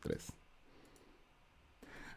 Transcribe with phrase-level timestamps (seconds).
[0.00, 0.32] tres.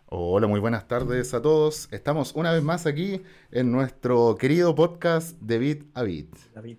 [0.08, 1.92] Hola, muy buenas tardes a todos.
[1.92, 3.22] Estamos una vez más aquí
[3.52, 6.36] en nuestro querido podcast de Bit a Bit.
[6.54, 6.78] David.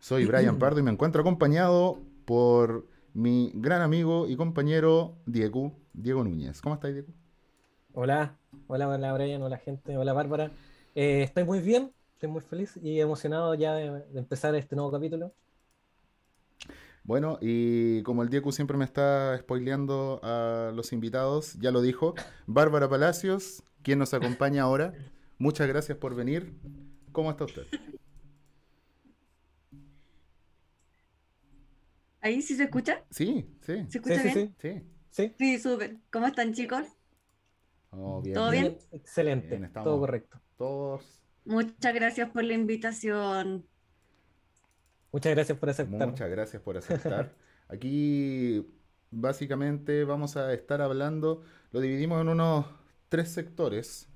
[0.00, 6.24] Soy Brian Pardo y me encuentro acompañado por mi gran amigo y compañero Diego, Diego
[6.24, 6.60] Núñez.
[6.60, 7.08] ¿Cómo estás, Diego?
[7.92, 8.36] Hola,
[8.66, 10.50] hola, hola Brian, hola gente, hola Bárbara.
[10.94, 14.90] Eh, estoy muy bien, estoy muy feliz y emocionado ya de, de empezar este nuevo
[14.90, 15.32] capítulo.
[17.04, 22.14] Bueno, y como el Diego siempre me está spoileando a los invitados, ya lo dijo,
[22.46, 24.94] Bárbara Palacios, quien nos acompaña ahora.
[25.38, 26.54] Muchas gracias por venir.
[27.12, 27.68] ¿Cómo está usted?
[32.20, 33.04] ¿Ahí sí se escucha?
[33.10, 34.38] Sí, sí, ¿Se escucha Sí, sí, bien?
[34.40, 34.54] sí.
[34.58, 34.82] sí.
[35.10, 35.98] Sí, Sí, súper.
[36.10, 36.86] ¿Cómo están, chicos?
[37.92, 38.78] Oh, bien, ¿Todo bien?
[38.90, 39.84] excelente, Bien, estamos.
[39.84, 40.40] todo correcto.
[40.56, 43.66] Todos, Muchas gracias por la invitación.
[45.14, 46.08] Muchas gracias por aceptar.
[46.08, 47.32] muchas gracias por aceptar.
[47.68, 48.66] Aquí
[49.12, 51.40] básicamente vamos a estar hablando,
[51.70, 52.66] lo dividimos en unos
[53.08, 54.08] tres sectores.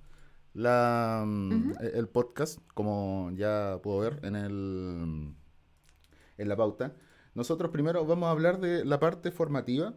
[0.55, 1.79] La, mm, Ujú.
[1.95, 5.35] El podcast, como ya puedo ver en, el,
[6.37, 6.97] en la pauta.
[7.33, 9.95] Nosotros primero vamos a hablar de la parte formativa,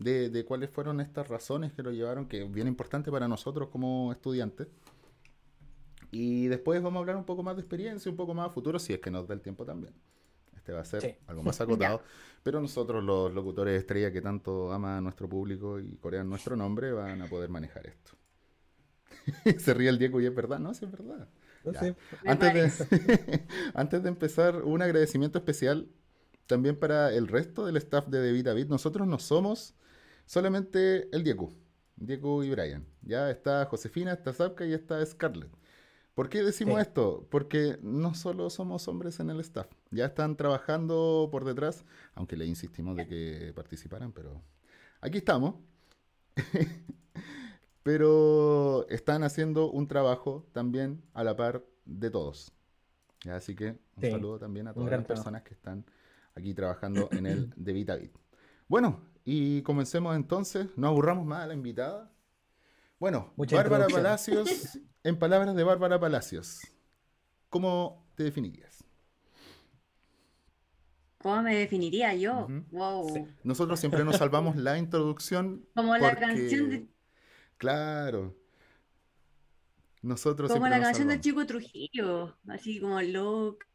[0.00, 3.68] de, de cuáles fueron estas razones que lo llevaron, que es bien importante para nosotros
[3.68, 4.66] como estudiantes.
[6.10, 8.80] Y después vamos a hablar un poco más de experiencia, un poco más a futuro,
[8.80, 9.94] si es que nos da el tiempo también.
[10.56, 11.14] Este va a ser Sí.
[11.26, 12.02] algo más acotado.
[12.42, 16.92] Pero nosotros, los locutores estrella que tanto ama a nuestro público y corean nuestro nombre,
[16.92, 18.12] van a poder manejar esto.
[19.58, 21.28] Se ríe el Diego y es verdad, no, sí es verdad.
[21.64, 22.54] No sé, Antes
[22.88, 25.88] de, antes de empezar, un agradecimiento especial
[26.46, 28.68] también para el resto del staff de The Vita Bit.
[28.68, 29.74] Nosotros no somos
[30.24, 31.52] solamente el Diego,
[31.96, 32.86] Diego y Brian.
[33.02, 35.50] Ya está Josefina, está Zapka y está Scarlett.
[36.14, 36.80] ¿Por qué decimos Sí.
[36.82, 37.26] esto?
[37.30, 42.46] Porque no solo somos hombres en el staff, ya están trabajando por detrás, aunque le
[42.46, 44.42] insistimos de que participaran, pero
[45.00, 45.56] aquí estamos.
[47.82, 52.52] pero están haciendo un trabajo también a la par de todos.
[53.28, 55.84] Así que un Sí, saludo también a todas las personas que están
[56.34, 58.12] aquí trabajando en el de.
[58.68, 62.12] Bueno, y comencemos entonces, no aburramos más a la invitada.
[62.98, 63.86] Bueno, Mucha Bárbara.
[63.88, 66.60] Palacios, en palabras de Bárbara Palacios,
[67.48, 68.69] ¿cómo te definirías?
[71.22, 72.48] ¿Cómo me definiría yo?
[72.70, 73.12] Wow.
[73.12, 73.24] Sí.
[73.44, 76.88] Nosotros siempre nos salvamos la introducción Como la canción de,
[77.58, 78.34] Claro.
[80.00, 81.20] Nosotros como la canción de.
[81.20, 82.38] Chico Trujillo.
[82.48, 83.66] Así como loca,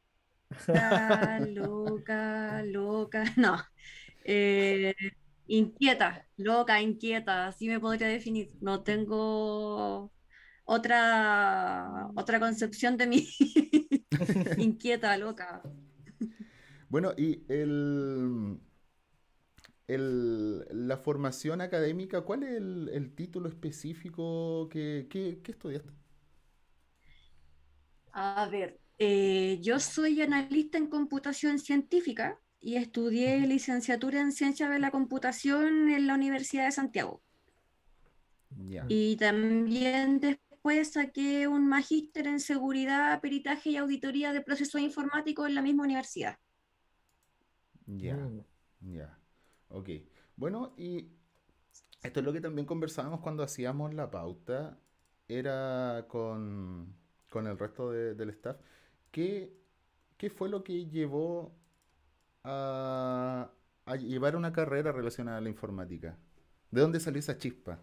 [1.48, 3.24] loca, loca.
[3.38, 3.58] No.
[4.24, 4.96] Eh,
[5.46, 7.48] inquieta, loca, inquieta.
[7.48, 8.54] Así me podría definir.
[8.60, 10.12] No tengo
[10.64, 13.30] otra, otra concepción de mí.
[14.58, 15.62] Inquieta, loca.
[16.90, 18.60] Bueno, y el,
[19.88, 25.92] el- la formación académica, ¿cuál es el, el título específico que, que- que estudiaste?
[28.14, 34.80] A ver, eh, yo soy analista en computación científica y estudié licenciatura en ciencias de
[34.80, 37.22] la computación en la Universidad de Santiago.
[38.70, 38.86] Ya.
[38.88, 45.56] Y también después saqué un magíster en seguridad, peritaje y auditoría de procesos informáticos en
[45.56, 46.38] la misma universidad.
[47.88, 48.40] Ya, Mm.
[48.82, 49.18] ya.
[49.70, 49.90] Ok.
[50.36, 51.10] Bueno, y
[52.04, 54.80] esto es lo que también conversábamos cuando hacíamos la pauta,
[55.28, 56.96] era con,
[57.30, 58.58] con el resto de- del staff.
[59.12, 59.54] ¿Qué,
[60.18, 61.56] qué fue lo que llevó
[62.44, 63.52] a,
[63.86, 66.18] a llevar una carrera relacionada a la informática?
[66.72, 67.80] ¿De dónde salió esa chispa?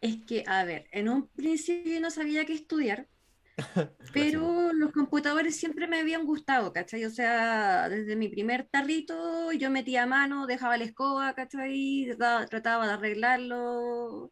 [0.00, 3.08] Es que, a ver, en un principio no sabía qué estudiar,
[4.12, 7.04] pero los computadores siempre me habían gustado, ¿cachai?
[7.04, 12.06] O sea, desde mi primer tarrito yo metía mano, dejaba la escoba, ¿cachai?
[12.06, 14.30] Trataba, trataba de arreglarlo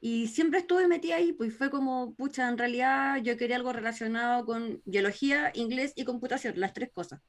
[0.00, 4.44] y siempre estuve metida ahí, pues fue como, pucha, en realidad yo quería algo relacionado
[4.44, 7.20] con biología, inglés y computación, las tres cosas.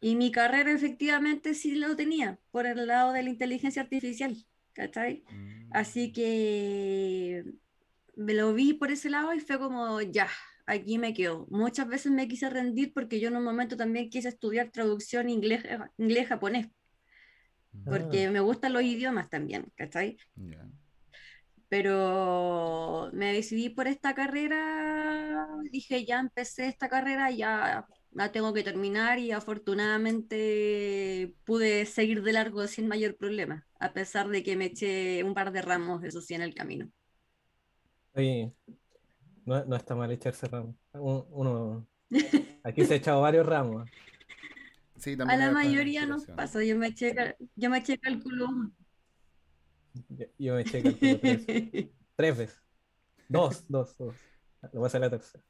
[0.00, 4.36] Y mi carrera efectivamente sí lo tenía, por el lado de la inteligencia artificial,
[4.72, 5.24] ¿cachai?
[5.70, 7.44] Así que
[8.18, 10.28] me lo vi por ese lado y fue como, ya,
[10.66, 11.46] aquí me quedo.
[11.50, 15.64] Muchas veces me quise rendir porque yo en un momento también quise estudiar traducción inglés,
[15.98, 16.68] inglés-japonés,
[17.84, 18.30] porque Ah.
[18.30, 20.16] me gustan los idiomas también, ¿cachai?
[20.36, 20.66] Ya.
[21.68, 28.62] Pero me decidí por esta carrera, dije, ya empecé esta carrera, ya la tengo que
[28.64, 34.66] terminar y afortunadamente pude seguir de largo sin mayor problema, a pesar de que me
[34.66, 36.90] eché un par de ramos, eso sí, en el camino.
[38.14, 38.52] Oye,
[39.44, 40.74] no, no está mal echarse ramos.
[40.92, 41.86] Un- Uno,
[42.64, 43.88] aquí se ha echado varios ramos.
[44.96, 46.62] Sí, A la mayoría nos pasa.
[46.64, 48.72] Yo me eché, cal- yo me eché cálculo uno.
[50.08, 51.46] Yo, yo me eché cálculo tres,
[52.16, 52.62] tres veces.
[53.28, 54.16] Dos, dos, dos.
[54.72, 55.44] Lo voy a hacer la tercera.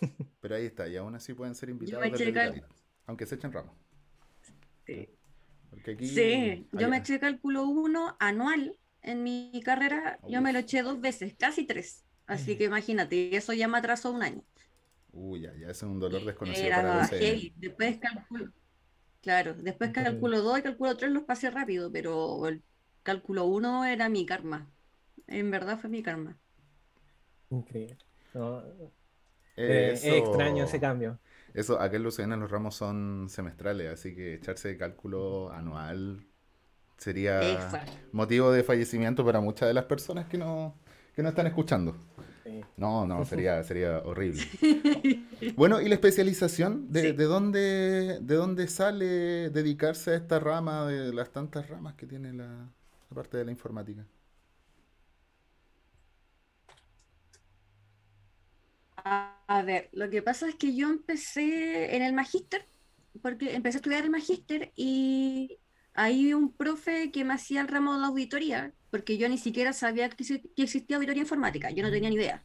[0.40, 2.66] Pero ahí está, y aún así pueden ser invitados me desde eché cal-
[3.06, 3.74] aunque se echen ramos.
[4.86, 5.08] Sí.
[5.70, 6.06] Porque aquí.
[6.06, 11.00] Sí, yo me eché cálculo 1 anual en mi carrera, yo me lo eché dos
[11.00, 12.04] veces, casi tres.
[12.26, 14.42] Así que imagínate, eso ya me atrasó un año.
[15.12, 17.52] Uy, ya, ya ese es un dolor desconocido Era para los heavy.
[17.56, 18.52] Después cálculo,
[19.20, 22.62] claro, después cálculo 2 y cálculo 3 los pasé rápido, pero el
[23.02, 24.70] cálculo 1 era mi karma.
[25.26, 26.38] En verdad fue mi karma.
[27.50, 27.98] Increíble.
[28.32, 28.62] No,
[29.56, 31.18] eh, es extraño ese cambio.
[31.52, 36.26] Eso, acá en Lucena los ramos son semestrales, así que echarse de cálculo anual
[37.02, 37.82] sería
[38.12, 40.76] motivo de fallecimiento para muchas de las personas que no,
[41.14, 41.96] que no están escuchando.
[42.44, 42.66] Sí.
[42.76, 44.42] No, no, sería, sería horrible.
[45.56, 46.92] Bueno, ¿y la especialización?
[46.92, 47.12] ¿De, Sí.
[47.12, 52.32] de dónde, ¿De dónde sale dedicarse a esta rama de las tantas ramas que tiene
[52.32, 52.46] la,
[53.10, 54.06] la parte de la informática?
[59.04, 62.68] A ver, lo que pasa es que yo empecé en el magíster,
[63.22, 65.58] porque empecé a estudiar el magíster y
[65.94, 70.08] hay un profe que me hacía el ramo de auditoría, porque yo ni siquiera sabía
[70.08, 72.44] que, exi- que existía auditoría informática, yo no tenía ni idea.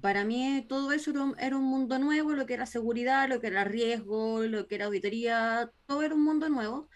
[0.00, 3.40] Para mí todo eso era un, era un mundo nuevo, lo que era seguridad, lo
[3.40, 6.88] que era riesgo, lo que era auditoría, todo era un mundo nuevo.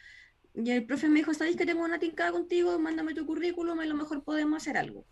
[0.54, 2.78] Y el profe me dijo, ¿sabéis que tengo una tincada contigo?
[2.78, 5.06] Mándame tu currículum, a lo mejor podemos hacer algo.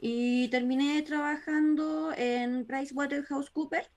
[0.00, 3.90] Y terminé trabajando en PricewaterhouseCoopers,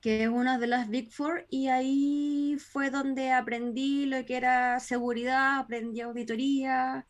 [0.00, 4.80] que es una de las Big Four, y ahí fue donde aprendí lo que era
[4.80, 7.06] seguridad, aprendí auditoría,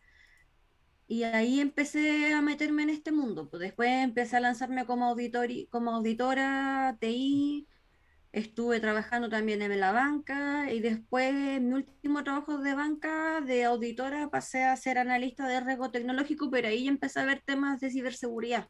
[1.06, 3.48] y ahí empecé a meterme en este mundo.
[3.50, 7.68] Pues después empecé a lanzarme como, auditori- como auditora TI,
[8.32, 13.64] estuve trabajando también en la banca, y después en mi último trabajo de banca, de
[13.64, 17.90] auditora, pasé a ser analista de riesgo tecnológico, pero ahí empecé a ver temas de
[17.90, 18.68] ciberseguridad,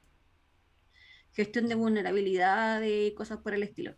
[1.33, 3.97] gestión de vulnerabilidades y cosas por el estilo.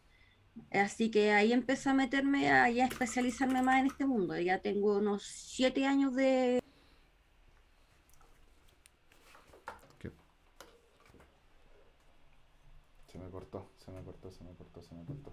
[0.71, 4.39] Así que ahí empecé a meterme, a ya especializarme más en este mundo.
[4.39, 6.61] Ya tengo unos siete años de
[9.99, 10.11] ¿Qué?
[13.11, 15.33] Se me cortó, se me cortó, se me cortó, se me cortó.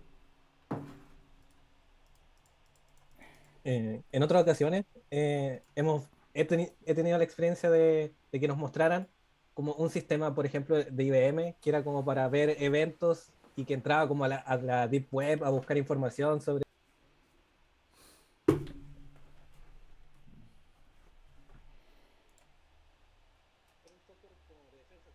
[3.66, 8.48] Eh, en otras ocasiones eh, hemos, he, teni- he tenido la experiencia de, de que
[8.48, 9.08] nos mostraran
[9.54, 13.74] como un sistema, por ejemplo, de IBM, que era como para ver eventos y que
[13.74, 16.64] entraba como a la, a la Deep Web a buscar información sobre...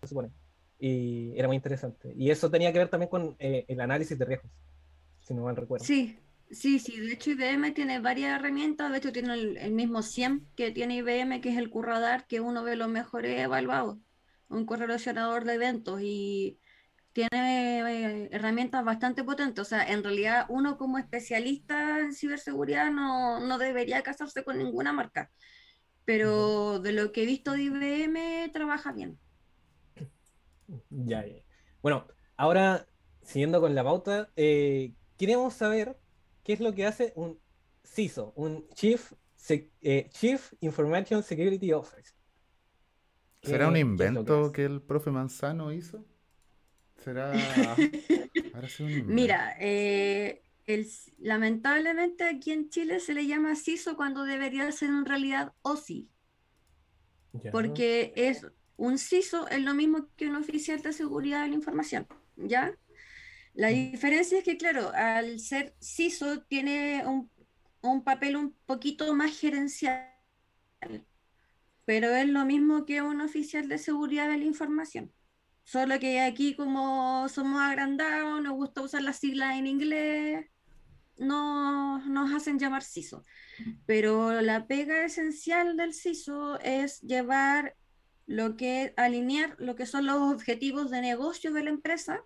[0.06, 0.31] supone.
[0.79, 2.12] Y era muy interesante.
[2.14, 4.50] Y eso tenía que ver también con eh, el análisis de riesgos,
[5.23, 5.82] si no mal recuerdo.
[5.87, 6.19] Sí,
[6.50, 7.00] sí, sí.
[7.00, 8.93] De hecho, IBM tiene varias herramientas.
[8.93, 12.40] De hecho, tiene el, el mismo SIEM que tiene IBM, que es el Curradar, que
[12.40, 13.97] uno de los mejores evaluados.
[14.50, 16.58] Un correlacionador de eventos y
[17.14, 17.78] tiene
[18.25, 19.62] eh, herramientas bastante potentes.
[19.62, 24.93] O sea, en realidad, uno como especialista en ciberseguridad no, no debería casarse con ninguna
[24.93, 25.31] marca.
[26.05, 29.19] Pero de lo que he visto de IBM, trabaja bien.
[30.90, 31.43] Ya, ya.
[31.82, 32.06] Bueno,
[32.37, 32.87] ahora
[33.22, 35.99] siguiendo con la pauta, eh, queremos saber
[36.43, 37.40] qué es lo que hace un
[37.84, 42.05] CISO, un Chief, Sec- eh, Chief Information Security Officer.
[43.40, 46.04] ¿Qué- ¿Será un invento que el profe Manzano hizo?
[47.04, 47.88] ¿Será...
[48.52, 49.12] ¿Habrá sido un invento?
[49.14, 50.87] Mira, eh, el,
[51.18, 56.11] lamentablemente aquí en Chile se le llama CISO cuando debería ser en realidad OSI,
[57.42, 57.50] Ya.
[57.50, 58.46] porque es
[58.76, 62.06] un CISO es lo mismo que un oficial de seguridad de la información,
[62.37, 62.76] ¿ya?
[63.54, 63.73] La Mm.
[63.73, 67.30] diferencia es que, claro, al ser CISO tiene un,
[67.82, 70.11] un papel un poquito más gerencial,
[71.84, 75.12] pero es lo mismo que un oficial de seguridad de la información.
[75.64, 80.47] Solo que aquí como somos agrandados, nos gusta usar las siglas en inglés,
[81.16, 83.23] no, nos hacen llamar CISO.
[83.87, 87.76] Pero la pega esencial del CISO es llevar
[88.26, 92.21] lo que, alinear lo que son los objetivos de negocio de la empresa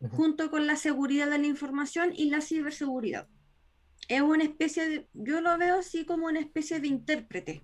[0.00, 0.16] Ujú.
[0.16, 3.28] junto con la seguridad de la información y la ciberseguridad.
[4.08, 7.62] Es una especie de, yo lo veo así como una especie de intérprete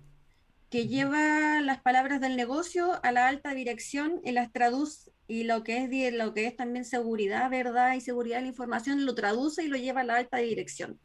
[0.69, 5.63] que lleva las palabras del negocio a la alta dirección y las traduce y lo
[5.63, 9.63] que es lo que es también seguridad, verdad y seguridad de la información lo traduce
[9.63, 10.99] y lo lleva a la alta dirección.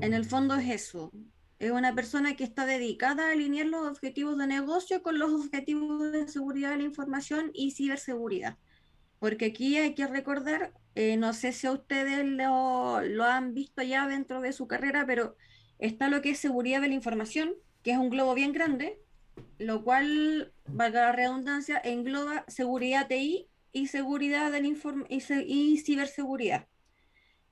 [0.00, 1.12] En el fondo es eso.
[1.58, 6.10] Es una persona que está dedicada a alinear los objetivos de negocio con los objetivos
[6.12, 8.56] de seguridad de la información y ciberseguridad.
[9.18, 13.82] Porque aquí hay que recordar eh, no sé si a ustedes lo, lo han visto
[13.82, 15.36] ya dentro de su carrera, pero
[15.78, 18.98] está lo que es seguridad de la información, que es un globo bien grande,
[19.58, 26.66] lo cual, valga la redundancia, engloba seguridad TI y seguridad del informe y, ciberseguridad.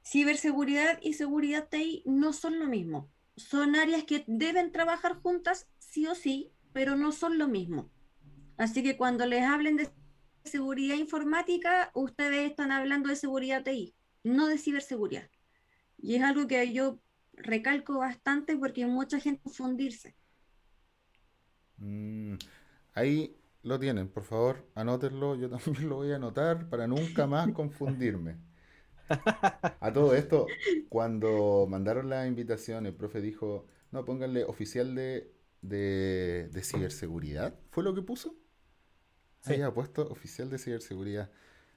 [0.02, 3.10] Ciberseguridad y seguridad TI no son lo mismo.
[3.36, 7.90] Son áreas que deben trabajar juntas sí o sí, pero no son lo mismo.
[8.56, 9.90] Así que cuando les hablen de
[10.44, 15.28] seguridad informática, ustedes están hablando de seguridad TI, no de ciberseguridad.
[15.98, 17.00] Y es algo que yo
[17.34, 20.16] recalco bastante porque mucha gente confundirse.
[21.82, 22.34] Mm,
[22.94, 27.50] ahí lo tienen, por favor, anótenlo, yo también lo voy a anotar para nunca más
[27.52, 28.36] confundirme.
[29.80, 30.46] A todo esto,
[30.88, 37.54] cuando mandaron la invitación, el profe dijo, no, pónganle oficial de, de, de ciberseguridad.
[37.70, 38.34] ¿Fue lo que puso?
[39.42, 39.60] Sí.
[39.60, 41.30] ha puesto oficial de ciberseguridad.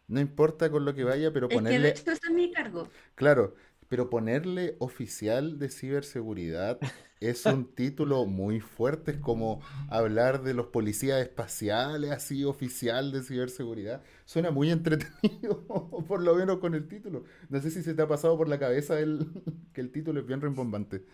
[0.07, 1.89] No importa con lo que vaya, pero ponerle...
[1.89, 2.89] Es que de hecho es mi cargo.
[3.15, 3.55] Claro,
[3.89, 6.79] pero ponerle oficial de ciberseguridad
[7.19, 13.23] es un título muy fuerte, es como hablar de los policías espaciales, así oficial de
[13.23, 14.03] ciberseguridad.
[14.25, 15.65] Suena muy entretenido,
[16.07, 17.23] por lo menos con el título.
[17.49, 19.27] No sé si se te ha pasado por la cabeza el,
[19.73, 21.05] que el título es bien rimbombante.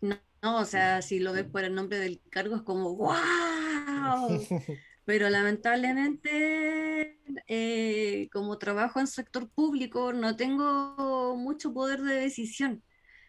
[0.00, 0.18] No,
[0.60, 4.48] o sea, si lo ves por el nombre del cargo es como ¡wow!
[5.04, 6.30] Pero lamentablemente,
[7.46, 12.82] eh, como trabajo en sector público, no tengo mucho poder de decisión.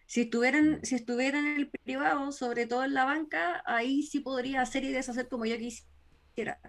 [0.06, 4.62] Si estuvieran, si estuviera en el privado, sobre todo en la banca, ahí sí podría
[4.62, 6.60] hacer y deshacer como yo quisiera.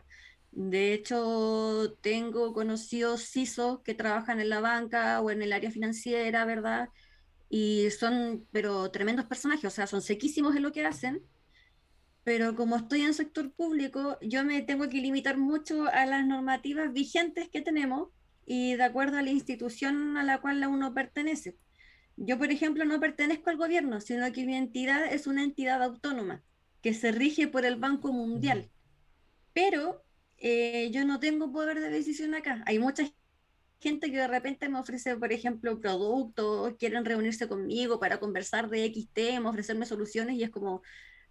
[0.50, 6.45] De hecho, tengo conocidos CISOs que trabajan en la banca o en el área financiera,
[6.45, 6.88] ¿verdad?
[7.49, 11.23] y son, pero tremendos personajes, o sea, son sequísimos en lo que hacen,
[12.25, 16.92] pero como estoy en sector público, yo me tengo que limitar mucho a las normativas
[16.92, 18.08] vigentes que tenemos
[18.44, 21.56] y de acuerdo a la institución a la cual uno pertenece.
[22.16, 26.42] Yo, por ejemplo, no pertenezco al gobierno, sino que mi entidad es una entidad autónoma
[26.82, 28.70] que se rige por el Banco Mundial.
[29.52, 30.02] Pero
[30.38, 32.62] eh, yo no tengo poder de decisión acá.
[32.66, 33.04] Hay mucha
[33.80, 38.84] gente que de repente me ofrece, por ejemplo, productos, quieren reunirse conmigo para conversar de
[38.87, 40.82] X tema, ofrecerme soluciones y es como,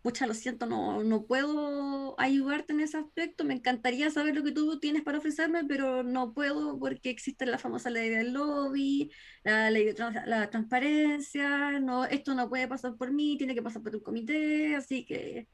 [0.01, 4.51] pucha, lo siento, no, no puedo ayudarte en ese aspecto, me encantaría saber lo que
[4.51, 9.11] tú tienes para ofrecerme, pero no puedo porque existe la famosa ley del lobby,
[9.43, 13.81] la ley de la transparencia, no, esto no puede pasar por mí, tiene que pasar
[13.83, 15.47] por un comité, así que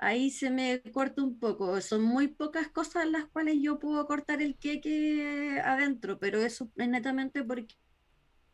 [0.00, 1.80] ahí se me corta un poco.
[1.80, 6.88] Son muy pocas cosas las cuales yo puedo cortar el queque adentro, pero eso es
[6.88, 7.76] netamente porque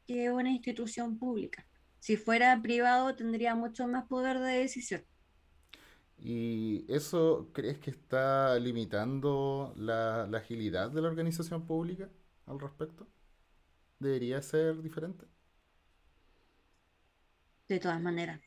[0.09, 1.67] es una institución pública.
[2.01, 5.05] Si fuera privado tendría mucho más poder de decisión.
[6.19, 12.11] ¿Y eso crees que está limitando la, la agilidad de la organización pública
[12.47, 13.07] al respecto?
[13.99, 15.27] ¿Debería ser diferente?
[17.69, 18.41] De todas maneras.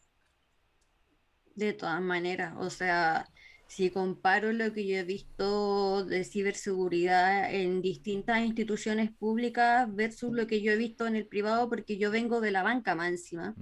[1.55, 3.29] De todas maneras, o sea,
[3.67, 10.47] si comparo lo que yo he visto de ciberseguridad en distintas instituciones públicas versus lo
[10.47, 13.55] que yo he visto en el privado, porque yo vengo de la banca más encima,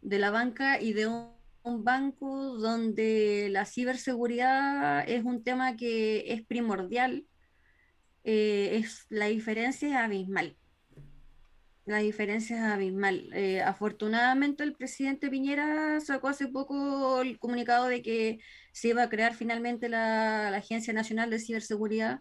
[0.00, 6.44] de la banca y de un, banco donde la ciberseguridad es un tema que es
[6.44, 7.26] primordial,
[8.24, 10.56] eh, es, la diferencia es abismal.
[11.84, 13.30] La diferencia es abismal.
[13.32, 18.38] Eh, afortunadamente el presidente Piñera sacó hace poco el comunicado de que
[18.72, 22.20] se iba a crear finalmente la, Agencia Nacional de Ciberseguridad.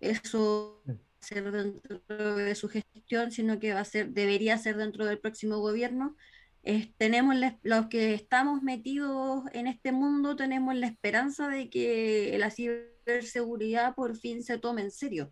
[0.00, 4.76] Eso va a ser dentro de su gestión, sino que va a ser, debería ser
[4.76, 6.16] dentro del próximo gobierno.
[6.96, 13.94] Tenemos los que estamos metidos en este mundo, tenemos la esperanza de que la ciberseguridad
[13.94, 15.30] por fin se tome en serio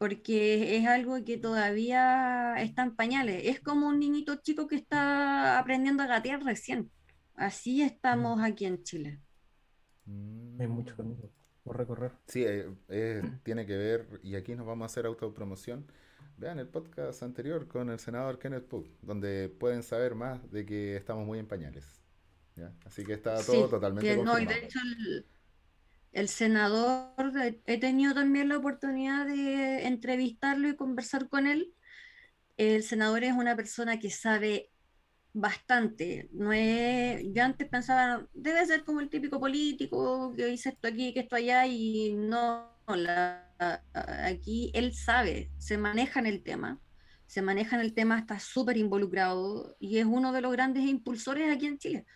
[0.00, 3.42] porque es algo que todavía está en pañales.
[3.44, 6.90] Es como un niñito chico que está aprendiendo a gatear recién.
[7.34, 8.42] Así estamos mm.
[8.42, 9.20] aquí en Chile.
[10.58, 11.28] Hay mucho camino
[11.62, 12.12] por recorrer.
[12.26, 15.86] Sí, eh, eh, tiene que ver, y aquí nos vamos a hacer autopromoción.
[16.36, 20.96] Vean el podcast anterior con el senador Kenneth Pugh, donde pueden saber más de que
[20.96, 22.00] estamos muy en pañales.
[22.84, 25.26] Así que está todo totalmente no, y de hecho el,
[26.12, 27.32] el senador,
[27.66, 31.74] he tenido también la oportunidad de entrevistarlo y conversar con él.
[32.56, 34.70] El senador es una persona que sabe
[35.32, 36.28] bastante.
[36.32, 41.12] No es, yo antes pensaba, debe ser como el típico político que dice esto aquí,
[41.12, 42.70] que esto allá, y no,
[43.92, 46.80] aquí él sabe, se maneja en el tema,
[47.26, 51.54] se maneja en el tema, está súper involucrado y es uno de los grandes impulsores
[51.54, 52.06] aquí en Chile.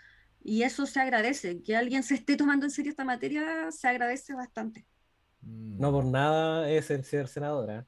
[0.43, 4.35] Y eso se agradece, que alguien se esté tomando en serio esta materia, se agradece
[4.35, 4.87] bastante.
[5.41, 7.87] No por nada es el ser senadora.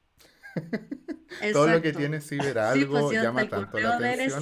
[1.53, 4.41] Todo lo que tiene ciber algo pues, llama el tanto la atención.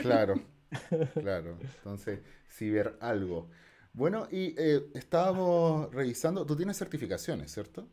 [0.00, 0.34] Claro,
[1.14, 1.58] claro.
[1.60, 3.50] Entonces, ciber algo.
[3.92, 7.88] Bueno, y eh, estábamos revisando, tú tienes certificaciones, ¿cierto?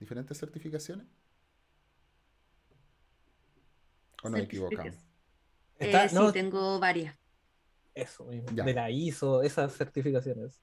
[0.00, 1.06] ¿Diferentes certificaciones?
[4.22, 4.96] ¿O nos equivocamos?
[5.78, 7.16] Eh, sí, no, tengo varias.
[7.94, 8.64] eso mismo, Ya.
[8.64, 10.60] de la ISO, esas certificaciones.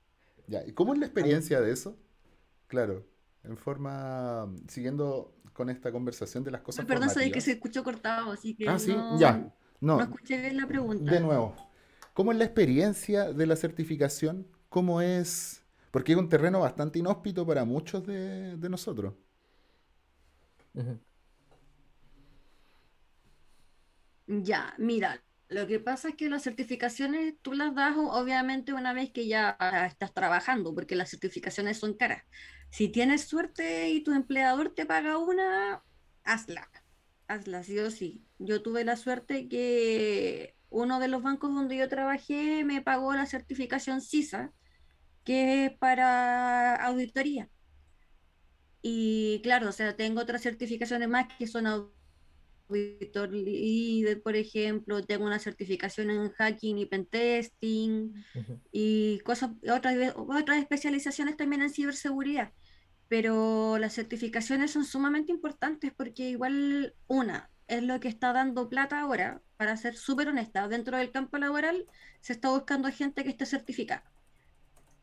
[0.47, 1.97] Ya, ¿y cómo es la experiencia de eso?
[2.67, 3.05] Claro,
[3.43, 8.31] en forma, siguiendo con esta conversación de las cosas Perdón, soy que se escuchó cortado,
[8.31, 9.53] así que Ah, sí, no, ya.
[9.81, 11.11] No, no escuché bien la pregunta.
[11.11, 11.55] de nuevo.
[12.13, 14.47] ¿Cómo es la experiencia de la certificación?
[14.67, 15.63] ¿Cómo es?
[15.91, 19.13] Porque es un terreno bastante inhóspito para muchos de, de nosotros.
[24.27, 29.11] Ya, mira, lo que pasa es que las certificaciones tú las das obviamente una vez
[29.11, 32.23] que ya estás trabajando, porque las certificaciones son caras.
[32.69, 35.83] Si tienes suerte y tu empleador te paga una,
[36.23, 36.69] hazla,
[37.27, 38.25] hazla, sí o sí.
[38.37, 43.25] Yo tuve la suerte que uno de los bancos donde yo trabajé me pagó la
[43.25, 44.53] certificación CISA,
[45.23, 47.49] que es para auditoría.
[48.81, 51.91] Y claro, o sea, tengo otras certificaciones más que son
[52.69, 58.59] auditor líder, por ejemplo, tengo una certificación en hacking y pentesting Ujú.
[58.71, 62.53] y cosas, otras, otras especializaciones también en ciberseguridad.
[63.07, 68.99] Pero las certificaciones son sumamente importantes porque igual una es lo que está dando plata
[68.99, 71.85] ahora, para ser súper honesta, dentro del campo laboral
[72.21, 74.03] se está buscando gente que esté certificada.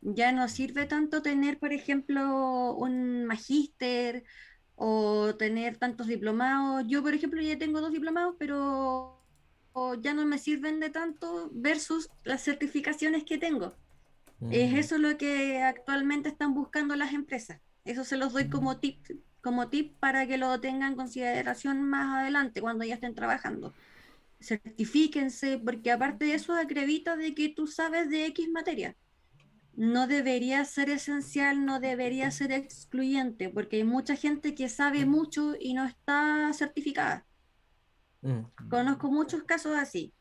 [0.01, 4.23] Ya no sirve tanto tener, por ejemplo, un magíster
[4.77, 6.85] o tener tantos diplomados.
[6.87, 9.23] Yo, por ejemplo, ya tengo dos diplomados, pero
[9.73, 13.79] o ya no me sirven de tanto versus las certificaciones que tengo.
[14.49, 14.75] Es Mm.
[14.75, 17.61] eso lo que actualmente están buscando las empresas.
[17.85, 19.05] Eso se los doy como tip,
[19.41, 23.75] como tip para que lo tengan en consideración más adelante cuando ya estén trabajando.
[24.39, 28.97] Certifíquense, porque aparte de eso acredita de que tú sabes de X materia.
[29.77, 35.53] No debería ser esencial, no debería ser excluyente, porque hay mucha gente que sabe mucho
[35.59, 37.27] y no está certificada.
[38.21, 38.39] Mm.
[38.69, 40.15] Conozco muchos casos así,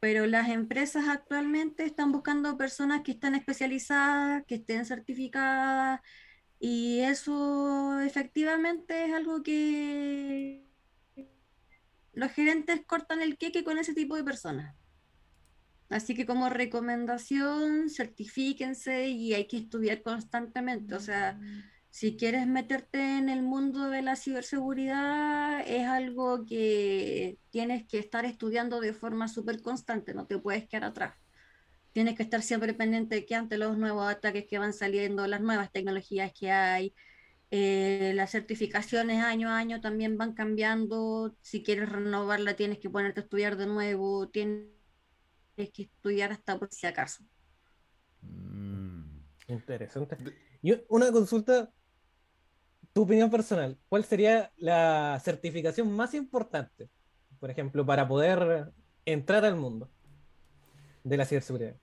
[0.00, 6.02] pero las empresas actualmente están buscando personas que están especializadas, que estén certificadas,
[6.58, 10.66] y eso efectivamente es algo que
[12.12, 14.76] los gerentes cortan el queque con ese tipo de personas.
[15.90, 20.94] Así que como recomendación, certifíquense y hay que estudiar constantemente.
[20.94, 21.38] O sea,
[21.90, 28.24] si quieres meterte en el mundo de la ciberseguridad, es algo que tienes que estar
[28.24, 31.14] estudiando de forma súper constante, no te puedes quedar atrás.
[31.92, 35.40] Tienes que estar siempre pendiente de que ante los nuevos ataques que van saliendo, las
[35.40, 36.94] nuevas tecnologías que hay,
[37.50, 41.36] eh, las certificaciones año a año también van cambiando.
[41.42, 44.79] Si quieres renovarla, tienes que ponerte a estudiar de nuevo, tienes
[45.54, 47.24] que estudiar hasta por si acaso.
[48.22, 48.80] Mm.
[49.50, 50.16] Interesante.
[50.62, 51.72] Y una consulta,
[52.92, 56.88] tu opinión personal, ¿cuál sería la certificación más importante,
[57.38, 58.72] por ejemplo, para poder
[59.04, 59.90] entrar al mundo
[61.02, 61.76] de la ciberseguridad?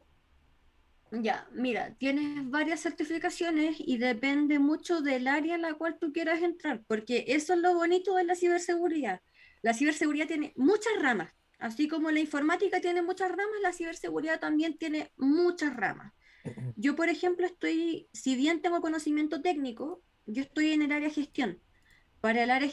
[1.11, 6.41] Ya, mira, tienes varias certificaciones y depende mucho del área en la cual tú quieras
[6.41, 9.21] entrar, porque eso es lo bonito de la ciberseguridad.
[9.61, 14.77] La ciberseguridad tiene muchas ramas, así como la informática tiene muchas ramas, la ciberseguridad también
[14.77, 16.13] tiene muchas ramas.
[16.75, 21.59] Yo, por ejemplo, estoy, si bien tengo conocimiento técnico, yo estoy en el área gestión.
[22.21, 22.69] Para el área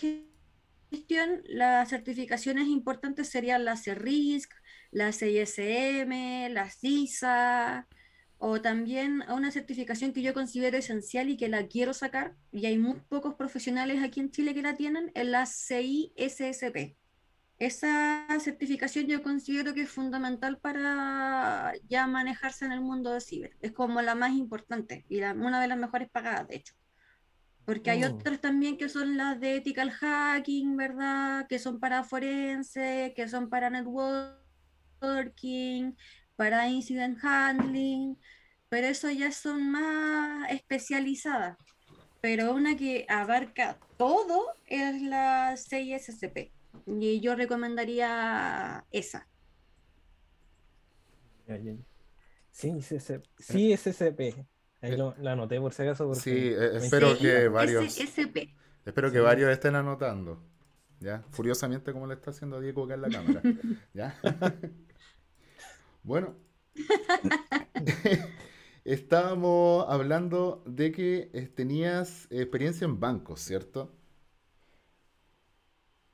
[0.91, 4.53] gestión, las certificaciones importantes serían la CERRISC,
[4.91, 7.89] la CISM, la CISA,
[8.39, 12.79] o también una certificación que yo considero esencial y que la quiero sacar, y hay
[12.79, 16.97] muy pocos profesionales aquí en Chile que la tienen, es la CISSP.
[17.65, 23.57] Esa certificación yo considero que es fundamental para ya manejarse en el mundo de ciber.
[23.63, 26.75] Es como la más importante y la- una de las mejores pagadas, de hecho.
[27.65, 28.07] Porque hay Mm.
[28.13, 31.47] otras también que son las de ethical hacking, ¿verdad?
[31.49, 34.37] Que son para forense, que son para networking,
[36.37, 38.19] para incident handling,
[38.69, 41.57] pero eso ya son más especializadas.
[42.21, 46.54] Pero una que abarca todo es la CISSP.
[46.87, 49.29] Y yo recomendaría esa.
[52.51, 54.47] Sí, CC sí, SCP.
[54.81, 56.07] Ahí lo, lo anoté por si acaso.
[56.07, 57.99] Porque Sí, eh, espero que varios,
[58.85, 59.25] espero que Sí.
[59.25, 60.43] varios estén anotando.
[61.01, 61.23] ¿Ya?
[61.31, 63.43] Furiosamente como le está haciendo Diego acá en la cámara.
[63.95, 64.19] ¿Ya?
[66.03, 66.37] Bueno.
[68.85, 73.93] estábamos hablando de que eh, tenías experiencia en bancos, ¿cierto?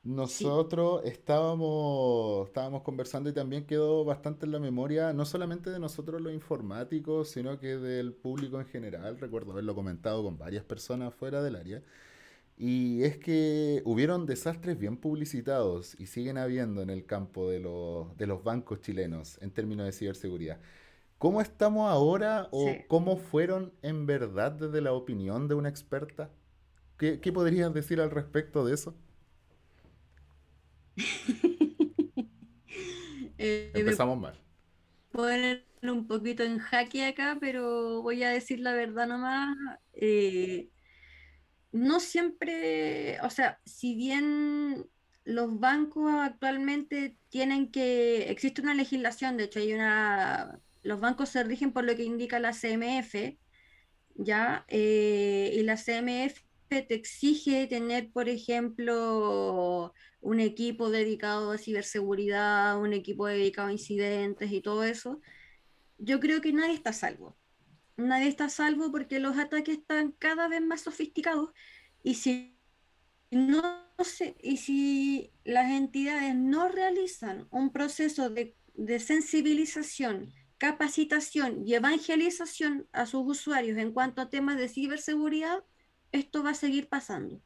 [0.02, 6.22] Nosotros estábamos, estábamos conversando y también quedó bastante en la memoria, no solamente de nosotros
[6.22, 9.18] los informáticos, sino que del público en general.
[9.18, 11.82] Recuerdo haberlo comentado con varias personas fuera del área.
[12.56, 18.16] Y es que hubieron desastres bien publicitados y siguen habiendo en el campo de los,
[18.18, 20.60] de los bancos chilenos en términos de ciberseguridad.
[21.18, 22.84] ¿Cómo estamos ahora o Sí.
[22.88, 26.30] cómo fueron en verdad desde la opinión de una experta?
[26.98, 28.94] ¿Qué, qué podrías decir al respecto de eso?
[33.42, 34.38] Eh, Empezamos mal.
[35.12, 39.56] poner un poquito en jaque acá, pero voy a decir la verdad nomás.
[39.94, 40.68] Eh,
[41.72, 44.86] no siempre, o sea, si bien
[45.24, 51.42] los bancos actualmente tienen que, existe una legislación, de hecho hay una, los bancos se
[51.44, 53.38] rigen por lo que indica la CMF,
[54.16, 54.64] ¿ya?
[54.68, 62.92] Eh, y la CMF te exige tener, por ejemplo, un equipo dedicado a ciberseguridad, un
[62.92, 65.20] equipo dedicado a incidentes y todo eso.
[65.98, 67.36] Yo creo que nadie está salvo.
[67.96, 71.50] Nadie está salvo porque los ataques están cada vez más sofisticados
[72.02, 72.56] y si
[73.30, 73.62] no
[74.04, 82.88] se- y si las entidades no realizan un proceso de, de sensibilización, capacitación y evangelización
[82.92, 85.64] a sus usuarios en cuanto a temas de ciberseguridad,
[86.12, 87.40] esto va a seguir pasando.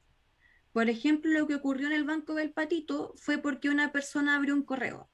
[0.73, 4.55] Por ejemplo, lo que ocurrió en el Banco del Patito fue porque una persona abrió
[4.55, 5.09] un correo.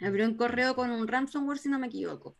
[0.00, 2.36] Abrió un correo con un ransomware, si no me equivoco.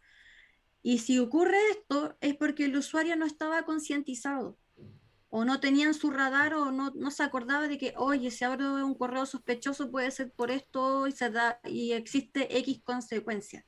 [0.83, 4.59] Y si ocurre esto, es porque el usuario no estaba concientizado
[5.37, 8.45] o no tenía en su radar o no, no se acordaba de que, oye, si
[8.45, 13.67] abro un correo sospechoso puede ser por esto y, se da, y existe X consecuencia.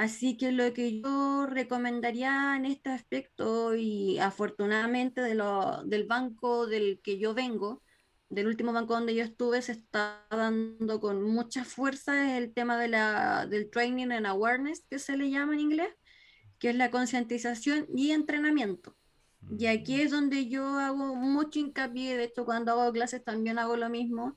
[0.00, 6.66] Así que lo que yo recomendaría en este aspecto, y afortunadamente de lo, del banco
[6.66, 7.82] del que yo vengo,
[8.30, 12.88] del último banco donde yo estuve, se está dando con mucha fuerza el tema de
[12.88, 15.90] la, del training and awareness, que se le llama en inglés,
[16.58, 18.96] que es la concientización y entrenamiento.
[19.58, 23.76] Y aquí es donde yo hago mucho hincapié, de hecho cuando hago clases también hago
[23.76, 24.34] lo mismo,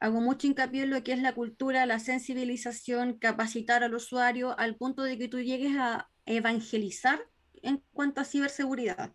[0.00, 4.76] hago mucho hincapié en lo que es la cultura, la sensibilización, capacitar al usuario al
[4.76, 7.20] punto de que tú llegues a evangelizar
[7.62, 9.12] en cuanto a ciberseguridad.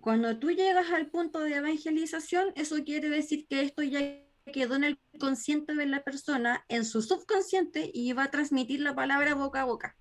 [0.00, 4.84] Cuando tú llegas al punto de evangelización, eso quiere decir que esto ya quedó en
[4.84, 9.62] el consciente de la persona, en su subconsciente, y va a transmitir la palabra boca
[9.62, 9.96] a boca.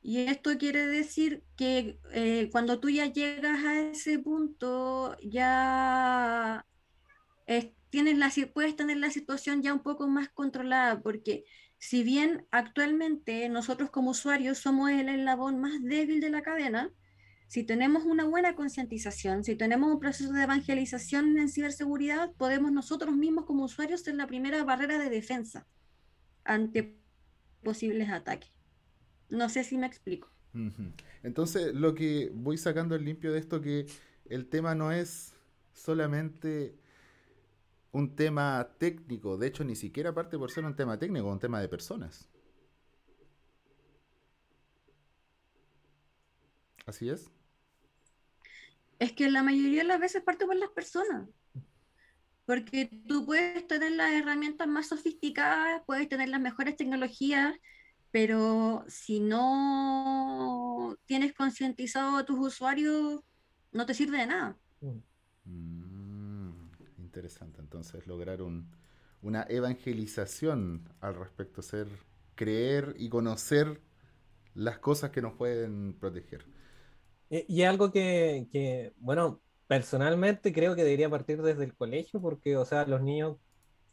[0.00, 6.64] Y esto quiere decir que eh, cuando tú ya llegas a ese punto, ya
[7.46, 11.44] es- tienes la, puedes tener la situación ya un poco más controlada, porque
[11.78, 16.90] si bien actualmente nosotros como usuarios somos el eslabón más débil de la cadena,
[17.46, 23.14] si tenemos una buena concientización, si tenemos un proceso de evangelización en ciberseguridad, podemos nosotros
[23.14, 25.68] mismos como usuarios ser la primera barrera de defensa
[26.42, 26.98] ante
[27.62, 28.50] posibles ataques.
[29.28, 30.32] No sé si me explico.
[31.22, 33.86] Entonces, lo que voy sacando en limpio de esto que
[34.24, 35.36] el tema no es
[35.72, 36.74] solamente
[37.94, 41.60] un tema técnico, de hecho ni siquiera parte por ser un tema técnico, un tema
[41.60, 42.28] de personas.
[46.86, 47.30] Así es.
[48.98, 51.28] Es que la mayoría de las veces parte por las personas.
[52.46, 57.54] Porque tú puedes tener las herramientas más sofisticadas, puedes tener las mejores tecnologías,
[58.10, 63.20] pero si no tienes concientizado a tus usuarios,
[63.70, 64.58] no te sirve de nada.
[64.80, 65.83] Mm,
[67.14, 67.60] interesante.
[67.60, 68.70] Entonces, lograr un,
[69.22, 71.88] una evangelización al respecto, ser,
[72.34, 73.82] creer y conocer
[74.54, 76.46] las cosas que nos pueden proteger.
[77.30, 82.56] Y, y algo que, que, bueno, personalmente creo que debería partir desde el colegio, porque,
[82.56, 83.38] o sea, los niños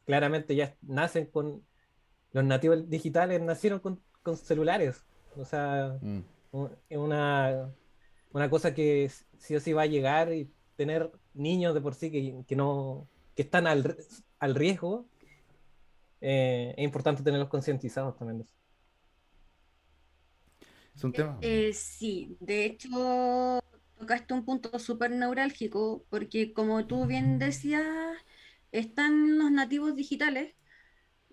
[0.06, 1.66] claramente ya nacen con,
[2.32, 5.06] los nativos digitales nacieron con, con celulares.
[5.36, 6.24] O sea, Mm.
[6.90, 7.74] una,
[8.32, 12.10] una cosa que sí o sí va a llegar y tener niños de por sí
[12.10, 13.96] que, que no, que están al,
[14.39, 15.06] al riesgo,
[16.22, 18.56] eh, es importante tenerlos concientizados también de eso.
[20.96, 21.38] Es un tema.
[21.41, 23.60] Eh, sí, de hecho,
[24.00, 27.86] tocaste un punto súper neurálgico, porque como tú bien decías,
[28.72, 30.56] están los nativos digitales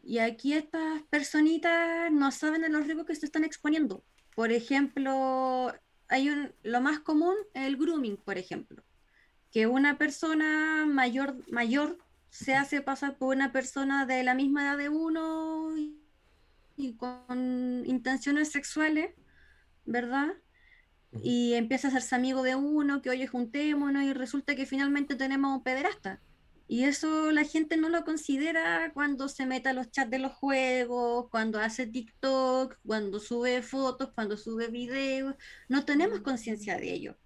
[0.02, 4.04] y aquí estas personitas no saben de los riesgos que se están exponiendo.
[4.36, 5.72] Por ejemplo,
[6.08, 8.82] hay un, lo más común es el grooming, por ejemplo,
[9.50, 11.98] que una persona mayor, mayor
[12.30, 15.98] se hace pasar por una persona de la misma edad de uno y,
[16.76, 19.14] y con intenciones sexuales
[19.84, 20.34] ¿verdad?
[21.12, 25.56] y empieza a hacerse amigo de uno, que oye, juntémonos y resulta que finalmente tenemos
[25.56, 26.20] un pederasta.
[26.70, 30.32] Y eso la gente no lo considera cuando se mete a los chats de los
[30.32, 35.34] juegos, cuando hace TikTok, cuando sube fotos, cuando sube videos.
[35.68, 37.16] No tenemos conciencia de ello.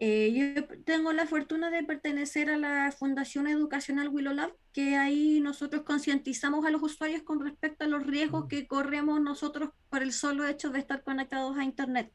[0.00, 5.40] Eh, yo tengo la fortuna de pertenecer a la Fundación Educacional Willow Lab, que ahí
[5.40, 10.12] nosotros concientizamos a los usuarios con respecto a los riesgos que corremos nosotros por el
[10.12, 12.12] solo hecho de estar conectados a Internet.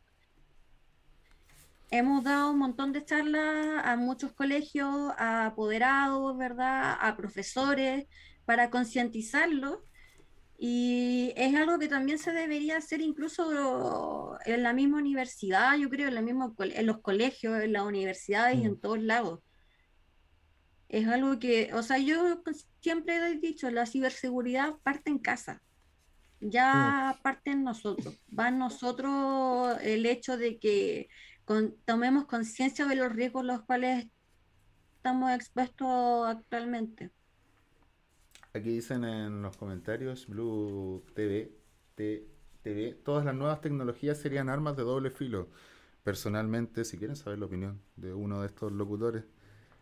[1.91, 6.97] Hemos dado un montón de charlas a muchos colegios, a apoderados, ¿verdad?
[7.01, 8.07] A profesores,
[8.45, 9.79] para concientizarlos
[10.65, 16.07] y es algo que también se debería hacer incluso en la misma universidad, yo creo,
[16.07, 18.79] en, la misma, en los colegios, en las universidades y en mm.
[18.79, 19.41] todos lados.
[20.87, 22.41] Es algo que, o sea, yo
[22.79, 25.61] siempre he dicho, la ciberseguridad parte en casa.
[26.39, 28.17] Ya parte en nosotros.
[28.39, 31.09] Va en nosotros el hecho de que
[31.83, 34.07] tomemos conciencia de los riesgos a los cuales
[34.95, 37.11] estamos expuestos actualmente.
[38.55, 41.57] Aquí dicen en los comentarios, Blue TV,
[41.95, 45.49] TV, todas las nuevas tecnologías serían armas de doble filo.
[46.03, 49.23] Personalmente, si quieren saber la opinión de uno de estos locutores,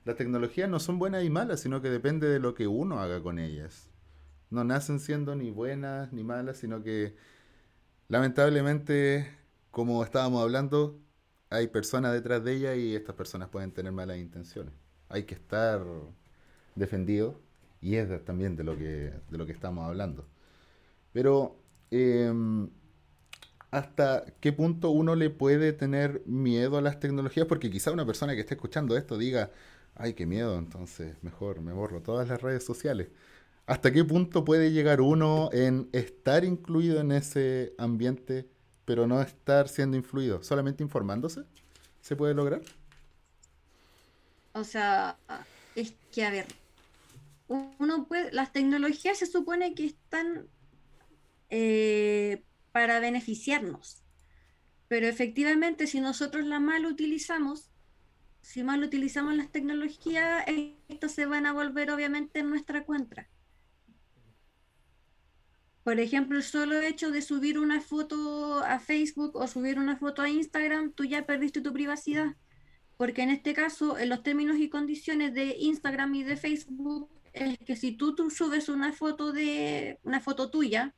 [0.05, 3.21] las tecnologías no son buenas y malas, sino que depende de lo que uno haga
[3.21, 3.89] con ellas.
[4.49, 7.17] No nacen siendo ni buenas ni malas, sino que
[8.07, 9.27] lamentablemente,
[9.69, 10.97] como estábamos hablando,
[11.49, 14.73] hay personas detrás de ellas y estas personas pueden tener malas intenciones.
[15.09, 15.83] Hay que estar
[16.75, 17.50] defendido
[17.81, 20.25] y es también de lo que, de lo que estamos hablando.
[21.13, 21.57] Pero,
[21.91, 22.69] em,
[23.71, 27.47] ¿hasta qué punto uno le puede tener miedo a las tecnologías?
[27.47, 29.51] Porque quizá una persona que esté escuchando esto diga,
[29.95, 33.09] ay, qué miedo, entonces mejor me borro todas las redes sociales.
[33.65, 38.47] ¿Hasta qué punto puede llegar uno en estar incluido en ese ambiente,
[38.85, 40.43] pero no estar siendo influido?
[40.43, 41.43] ¿Solamente informándose?
[42.01, 42.61] ¿Se puede lograr?
[44.53, 45.17] O sea,
[45.75, 46.47] es que, a ver,
[47.51, 50.47] uno puede, las tecnologías se supone que están
[51.49, 54.03] eh, para beneficiarnos,
[54.87, 57.69] pero efectivamente si nosotros la mal utilizamos,
[58.41, 60.45] si mal utilizamos las tecnologías,
[60.87, 63.29] estas se van a volver obviamente en nuestra contra.
[65.83, 70.21] Por ejemplo, el solo hecho de subir una foto a Facebook o subir una foto
[70.21, 72.35] a Instagram, tú ya perdiste tu privacidad.
[72.97, 77.57] Porque en este caso, en los términos y condiciones de Instagram y de Facebook, es
[77.59, 80.93] que si tú, tú subes una foto de una foto tuya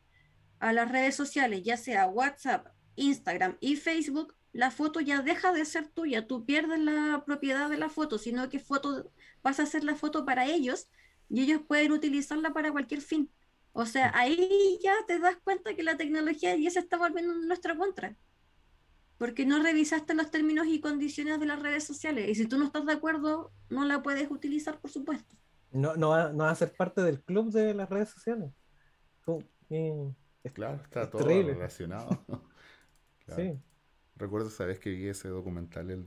[0.60, 5.66] a las redes sociales, ya sea WhatsApp, Instagram y Facebook, la foto ya deja de
[5.66, 9.84] ser tuya, tú pierdes la propiedad de la foto, sino que foto vas a hacer
[9.84, 10.88] la foto para ellos
[11.30, 13.32] y ellos pueden utilizarla para cualquier fin.
[13.74, 17.48] O sea, ahí ya te das cuenta que la tecnología ya se está volviendo en
[17.48, 18.16] nuestra contra.
[19.18, 22.30] Porque no revisaste los términos y condiciones de las redes sociales.
[22.30, 25.36] Y si tú no estás de acuerdo, no la puedes utilizar, por supuesto
[25.74, 28.52] no, no, va, no va a ser parte del club de las redes sociales.
[30.54, 32.24] claro, está todo relacionado.
[33.38, 33.58] Sí.
[34.18, 36.04] Recuerdo esa vez que vi ese documental, el,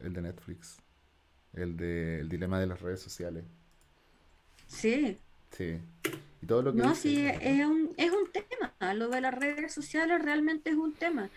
[0.00, 0.78] el de Netflix,
[1.52, 3.44] el de El dilema de las redes sociales.
[4.66, 5.18] Sí.
[5.50, 5.78] Sí.
[6.42, 8.94] Y todo lo que no, sí, es un, es un tema.
[8.94, 11.30] Lo de las redes sociales realmente es un tema.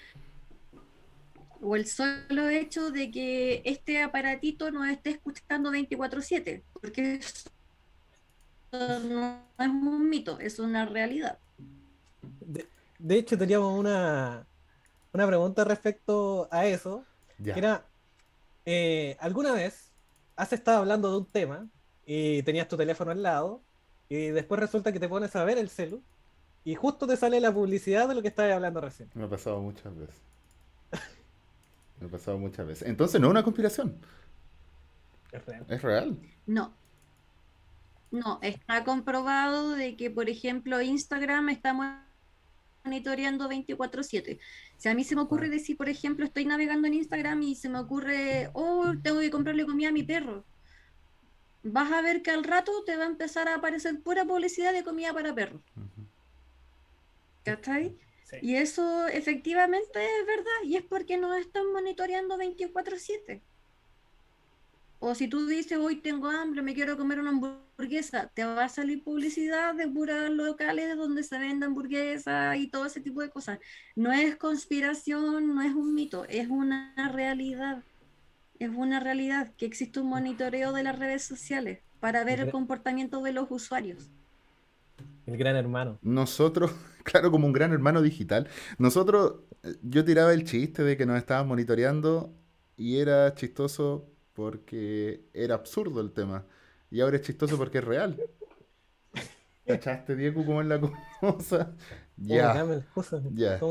[1.61, 7.19] O el solo hecho de que este aparatito no esté escuchando 24/7, porque
[8.71, 11.37] no es un mito, es una realidad.
[12.99, 14.45] De, hecho, teníamos una,
[15.13, 17.05] una pregunta respecto a eso.
[17.43, 17.85] Que era,
[18.65, 19.89] eh, ¿alguna vez
[20.35, 21.67] has estado hablando de un tema
[22.05, 23.61] y tenías tu teléfono al lado
[24.09, 26.01] y después resulta que te pones a ver el celu
[26.65, 29.09] y justo te sale la publicidad de lo que estabas hablando recién?
[29.13, 30.15] Me ha pasado muchas veces.
[31.99, 32.87] Me ha pasado muchas veces.
[32.87, 33.95] Entonces no es una conspiración.
[35.31, 35.65] Es real.
[35.69, 36.17] Es real.
[36.45, 36.73] No.
[38.11, 41.75] No, está comprobado de que, por ejemplo, Instagram está
[42.83, 44.39] monitoreando 24/7.
[44.77, 47.69] Si a mí se me ocurre decir, por ejemplo, estoy navegando en Instagram y se
[47.69, 50.43] me ocurre, oh, tengo que comprarle comida a mi perro,
[51.63, 54.83] vas a ver que al rato te va a empezar a aparecer pura publicidad de
[54.83, 55.61] comida para perros.
[57.43, 57.95] ¿Cachai?
[58.41, 63.41] Y eso efectivamente es verdad y es porque nos están monitoreando 24/7.
[64.99, 67.68] O si tú dices, hoy tengo hambre, me quiero comer una hamburguesa,
[68.33, 72.99] te va a salir publicidad de puras locales donde se vende hamburguesa y todo ese
[72.99, 73.59] tipo de cosas.
[73.95, 77.83] No es conspiración, no es un mito, es una realidad.
[78.59, 83.21] Es una realidad que existe un monitoreo de las redes sociales para ver el comportamiento
[83.21, 84.09] de los usuarios.
[85.25, 85.99] El gran hermano.
[86.01, 86.71] Nosotros,
[87.03, 89.35] claro, como un gran hermano digital, nosotros
[89.83, 92.33] yo tiraba el chiste de que nos estaban monitoreando
[92.75, 96.45] y era chistoso porque era absurdo el tema.
[96.91, 98.17] Y ahora es chistoso porque es real.
[99.65, 100.81] ¿Cachaste, Diego, cómo es la
[101.21, 101.75] cosa?
[102.21, 102.65] Ya.
[103.31, 103.63] Ya.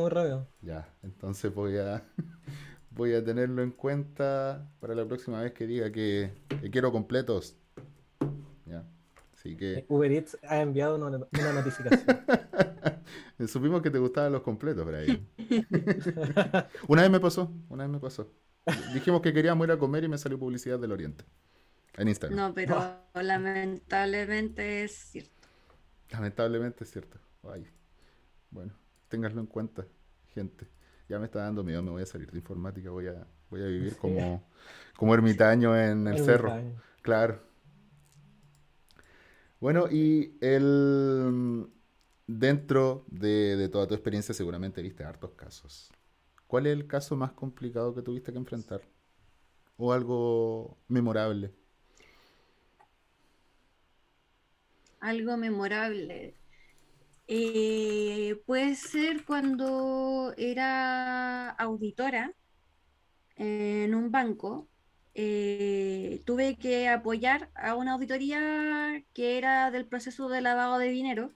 [0.63, 0.95] Ya.
[1.03, 2.03] Entonces voy a
[2.91, 6.33] voy a tenerlo en cuenta para la próxima vez que diga que,
[6.73, 7.59] quiero completos.
[8.65, 8.87] Ya.
[9.35, 9.85] Así que.
[9.89, 11.19] Uber Eats ha enviado una,
[11.53, 12.25] notificación.
[13.49, 15.29] Supimos que te gustaban los completos, Brian.
[16.89, 18.33] una vez me pasó, una vez me pasó.
[18.95, 21.25] Dijimos que queríamos ir a comer y me salió publicidad del Oriente.
[21.99, 22.39] En Instagram.
[22.39, 22.81] No, pero
[23.15, 25.49] lamentablemente es cierto.
[26.11, 27.19] Lamentablemente es cierto.
[27.43, 27.67] Ay.
[28.51, 28.73] Bueno,
[29.09, 29.85] ténganlo en cuenta,
[30.29, 30.69] gente.
[31.09, 33.67] Ya me está dando miedo, me voy a salir de informática, voy a, voy a
[33.67, 34.47] vivir como,
[34.97, 36.53] como ermitaño en el cerro.
[37.03, 37.41] Claro.
[39.59, 41.69] Bueno, y el
[42.27, 45.91] dentro de, de, toda tu experiencia seguramente viste hartos casos.
[46.47, 48.83] ¿Cuál es el caso más complicado que tuviste que enfrentar?
[49.77, 51.53] ¿O algo memorable?
[55.01, 56.35] Algo memorable.
[57.29, 62.35] Eh, puede ser cuando era auditora
[63.37, 64.69] en un banco.
[65.15, 71.33] Eh, tuve que apoyar a una auditoría que era del proceso de lavado de dinero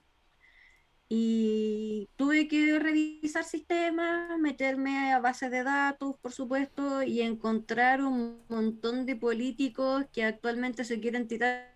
[1.09, 8.43] y tuve que revisar sistemas, meterme a bases de datos, por supuesto, y encontrar un
[8.49, 11.72] montón de políticos que actualmente se quieren tirar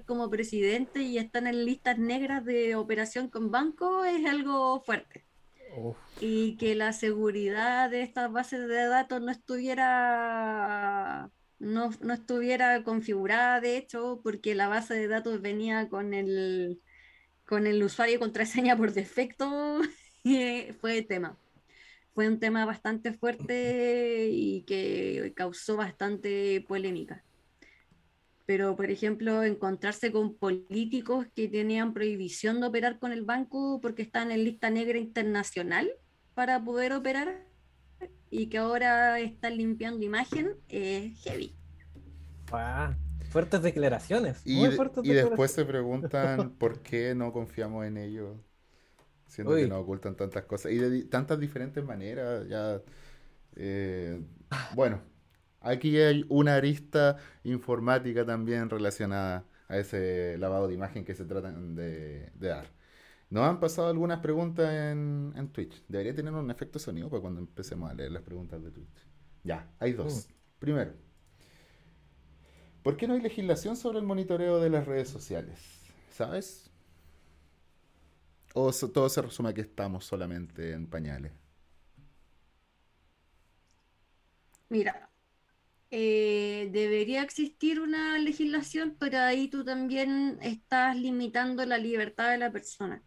[0.00, 5.24] como presidente y están en listas negras de operación con banco es algo fuerte.
[6.20, 10.50] Y que la seguridad de estas bases de datos no estuviera
[11.58, 16.80] no, no, estuviera configurada, de hecho, porque la base de datos venía con el,
[17.46, 19.80] con el usuario y contraseña por defecto,
[20.80, 21.38] fue el tema.
[22.14, 27.24] Fue un tema bastante fuerte y que causó bastante polémica
[28.46, 34.02] pero por ejemplo encontrarse con políticos que tenían prohibición de operar con el banco porque
[34.02, 35.90] están en lista negra internacional
[36.34, 37.46] para poder operar
[38.30, 41.54] y que ahora están limpiando imagen es heavy.
[43.30, 44.40] fuertes declaraciones.
[44.44, 48.36] Y, después se preguntan por qué no confiamos en ellos,
[49.28, 52.48] siendo que nos ocultan tantas cosas y de tantas diferentes maneras.
[52.48, 52.80] Ya,
[53.56, 54.20] eh,
[54.74, 55.02] bueno,
[55.62, 61.74] Aquí hay una arista informática también relacionada a ese lavado de imagen que se tratan
[61.74, 62.70] de, dar.
[63.30, 65.82] Nos han pasado algunas preguntas en, Twitch.
[65.88, 69.06] Debería tener un efecto sonido para cuando empecemos a leer las preguntas de Twitch.
[69.44, 70.28] Ya, hay dos.
[70.28, 70.32] Mm.
[70.58, 70.92] Primero,
[72.82, 75.58] ¿por qué no hay legislación sobre el monitoreo de las redes sociales?
[76.10, 76.70] ¿Sabes?
[78.54, 81.32] ¿O todo se resume a que estamos solamente en pañales?
[84.68, 85.11] Mira,
[85.94, 92.50] eh, debería existir una legislación, pero ahí tú también estás limitando la libertad de la
[92.50, 93.02] persona.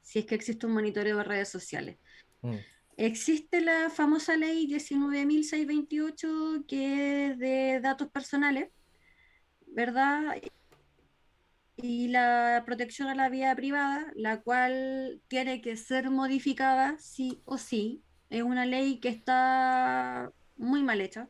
[0.00, 1.98] Si es que existe un monitoreo de redes sociales.
[2.40, 2.54] Mm.
[2.96, 8.70] Existe la famosa ley 19.628 que es de datos personales,
[9.66, 10.36] ¿verdad?
[11.74, 17.58] Y la protección a la vida privada, la cual tiene que ser modificada sí o
[17.58, 18.04] sí.
[18.30, 21.28] Es una ley que está muy mal hecha.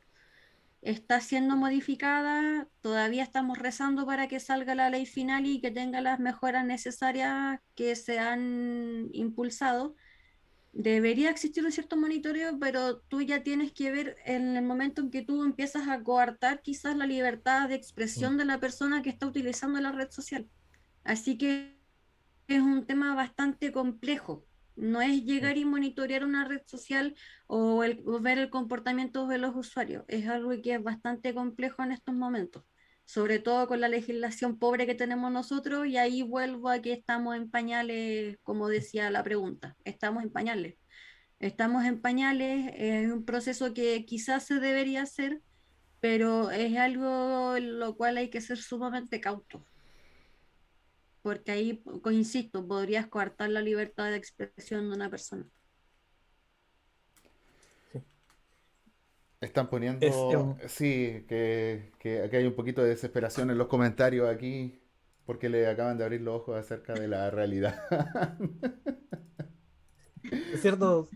[0.83, 6.03] Está siendo modificada, todavía estamos rezando para que salga la ley final y que tenga
[6.03, 9.97] las mejoras necesarias que se han impulsado.
[10.73, 15.11] Debería existir un cierto monitoreo, pero tú ya tienes que ver en el momento en
[15.11, 19.27] que tú empiezas a coartar quizás la libertad de expresión de la persona que está
[19.27, 20.49] utilizando la red social.
[21.05, 21.79] Así que
[22.49, 24.45] es un tema bastante complejo.
[24.77, 27.15] No es llegar y monitorear una red social
[27.47, 27.79] o,
[28.21, 30.05] ver el comportamiento de los usuarios.
[30.09, 32.65] Es algo que es bastante complejo en estos momentos,
[33.05, 35.87] sobre todo con la legislación pobre que tenemos nosotros.
[35.87, 40.77] Y ahí vuelvo a que estamos en pañales, como decía la pregunta, estamos en pañales.
[41.41, 45.43] Estamos en pañales, es un proceso que quizás se debería hacer,
[46.01, 49.63] pero es algo en lo cual hay que ser sumamente cautos
[51.25, 55.47] porque ahí, insisto, podrías coartar la libertad de expresión de una persona.
[59.41, 64.83] Están poniendo, sí, que, que, hay un poquito de desesperación en los comentarios aquí,
[65.25, 67.83] porque le acaban de abrir los ojos acerca de la realidad.
[70.53, 71.11] Es cierto,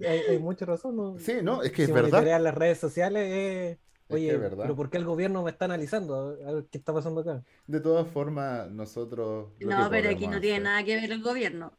[0.00, 0.96] hay, mucha razón.
[0.96, 1.18] ¿no?
[1.18, 2.40] Sí, no, es que es verdad.
[2.40, 3.78] las redes sociales es
[4.14, 6.36] Oye, pero ¿por qué el gobierno me está analizando?
[6.46, 7.42] A ver qué está pasando acá.
[7.66, 9.48] De todas formas, nosotros...
[9.60, 11.72] No, pero aquí no tiene nada que ver el gobierno.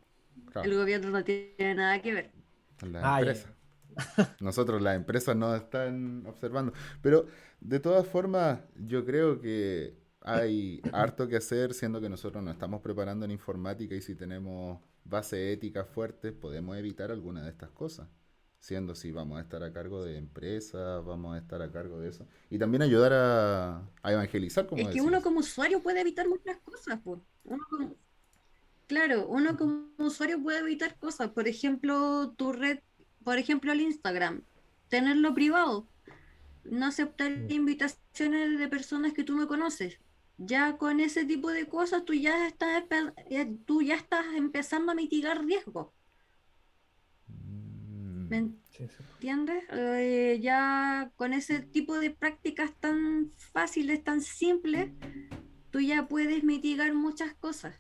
[0.51, 0.69] Claro.
[0.69, 2.31] El gobierno no tiene nada que ver.
[2.81, 3.49] La Ah, empresa.
[4.39, 6.73] Nosotros, las empresas nos están observando.
[7.01, 7.27] Pero
[7.59, 12.81] de todas formas, yo creo que hay harto que hacer, siendo que nosotros nos estamos
[12.81, 18.07] preparando en informática y si tenemos base ética fuertes, podemos evitar alguna de estas cosas.
[18.64, 22.07] Siendo si vamos a estar a cargo de empresas, vamos a estar a cargo de
[22.07, 22.26] eso.
[22.49, 25.05] Y también ayudar a, a evangelizar, como Es que decías.
[25.05, 27.20] uno como usuario puede evitar muchas cosas, pues.
[27.43, 27.93] Uno como-
[28.88, 31.32] Claro, uno como usuario puede evitar cosas.
[31.32, 32.80] Por ejemplo, tu red,
[33.26, 34.43] por ejemplo, el Instagram,
[34.88, 35.86] tenerlo privado,
[36.64, 39.99] no aceptar invitaciones de personas que tú no conoces.
[40.38, 42.86] Ya con ese tipo de cosas tú ya estás,
[43.66, 45.88] tú ya estás empezando a mitigar riesgos.
[48.41, 49.03] ¿Me Sí, sí.
[49.13, 49.63] entiendes?
[49.71, 54.91] Eh, ya con ese tipo de prácticas tan fáciles, tan simples,
[55.69, 57.79] tú ya puedes mitigar muchas cosas.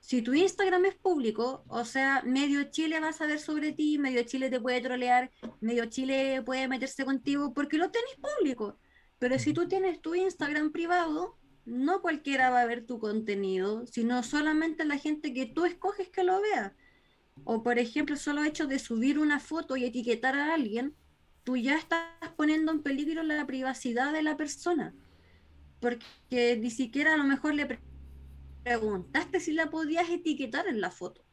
[0.00, 4.22] Si tu Instagram es público, o sea, medio Chile va a saber sobre ti, medio
[4.22, 8.78] Chile te puede trolear, medio Chile puede meterse contigo porque lo tenés público.
[9.18, 14.22] Pero si tú tienes tu Instagram privado, no cualquiera va a ver tu contenido, sino
[14.22, 16.74] solamente la gente que tú escoges que lo vea.
[17.44, 20.94] O por ejemplo, solo hecho de subir una foto y etiquetar a alguien,
[21.44, 22.02] tú ya estás
[22.36, 24.94] poniendo en peligro la privacidad de la persona.
[25.80, 27.80] Porque ni siquiera a lo mejor le pre-
[28.64, 31.24] preguntaste si la podías etiquetar en la foto.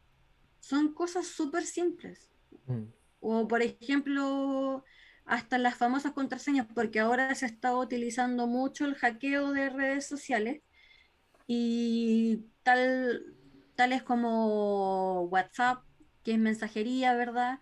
[0.59, 2.29] Son cosas súper simples.
[2.67, 2.83] Mm.
[3.19, 4.83] O por ejemplo,
[5.25, 10.61] hasta las famosas contraseñas, porque ahora se está utilizando mucho el hackeo de redes sociales
[11.47, 13.35] y tal,
[13.75, 15.83] tales como WhatsApp,
[16.26, 17.59] que es mensajería, ¿verdad?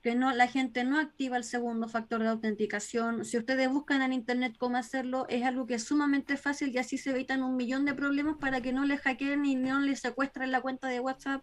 [0.00, 3.26] Que no, la gente no activa el segundo factor de autenticación.
[3.26, 6.96] Si ustedes buscan en internet cómo hacerlo, es algo que es sumamente fácil y así
[6.96, 10.50] se evitan un millón de problemas para que no les hackeen y no les secuestren
[10.50, 11.42] la cuenta de WhatsApp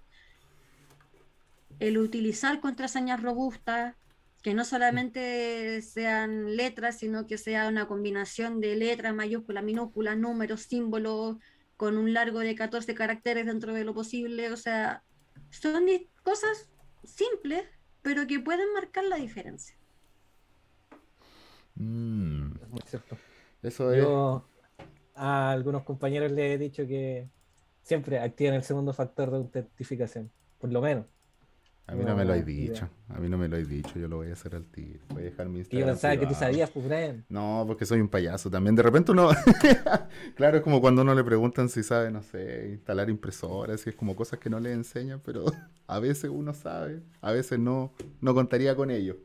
[1.79, 3.95] el utilizar contraseñas robustas,
[4.41, 10.61] que no solamente sean letras, sino que sea una combinación de letras, mayúsculas, minúsculas, números,
[10.61, 11.37] símbolos,
[11.75, 14.51] con un largo de 14 caracteres dentro de lo posible.
[14.51, 15.03] O sea,
[15.49, 15.89] son
[16.27, 16.69] cosas
[17.05, 17.63] simples,
[18.01, 19.77] pero que pueden marcar la diferencia.
[21.75, 23.17] Mm, Es muy cierto.
[23.63, 24.03] Eso es.
[24.03, 24.45] Yo
[25.15, 27.29] a algunos compañeros les he dicho que
[27.81, 31.05] siempre activen el segundo factor de autentificación, por lo menos.
[31.89, 32.89] A mí no me lo has dicho.
[33.07, 33.97] A mí no me lo has dicho.
[33.97, 34.99] Yo lo voy a hacer al tiro.
[35.07, 37.25] Voy a dejar mi Que yo Instagram pensaba que tú sabías, pues, Brian.
[37.29, 38.75] No, porque soy un payaso también.
[38.75, 39.29] De repente uno.
[40.35, 43.95] claro, es como cuando uno le preguntan si sabe, no sé, instalar impresoras y es
[43.95, 45.45] como cosas que no le enseñan, pero
[45.87, 47.93] a veces uno sabe, a veces no.
[48.19, 49.15] No contaría con ello.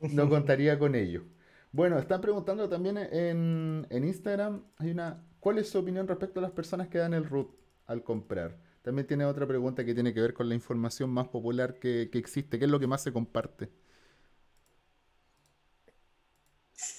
[0.00, 1.22] No contaría con ello.
[1.70, 6.42] Bueno, están preguntando también en, en Instagram, hay una, ¿cuál es su opinión respecto a
[6.42, 7.50] las personas que dan el root
[7.86, 8.58] al comprar?
[8.82, 12.18] También tiene otra pregunta que tiene que ver con la información más popular que, que
[12.18, 12.58] existe.
[12.58, 13.70] ¿Qué es lo que más se comparte?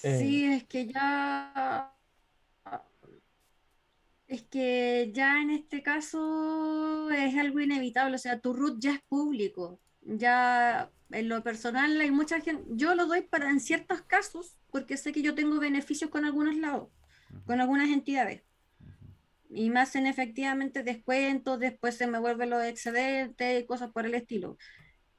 [0.02, 0.18] Eh.
[0.18, 1.90] Sí, es que ya...
[4.26, 9.02] Es que ya en este caso es algo inevitable, o sea, tu root ya es
[9.02, 14.56] público, ya en lo personal hay mucha gente, yo lo doy para en ciertos casos,
[14.72, 16.88] porque sé que yo tengo beneficios con algunos lados,
[17.44, 18.42] con algunas entidades,
[19.54, 24.14] y me hacen efectivamente descuentos, después se me vuelven los excedentes y cosas por el
[24.14, 24.58] estilo,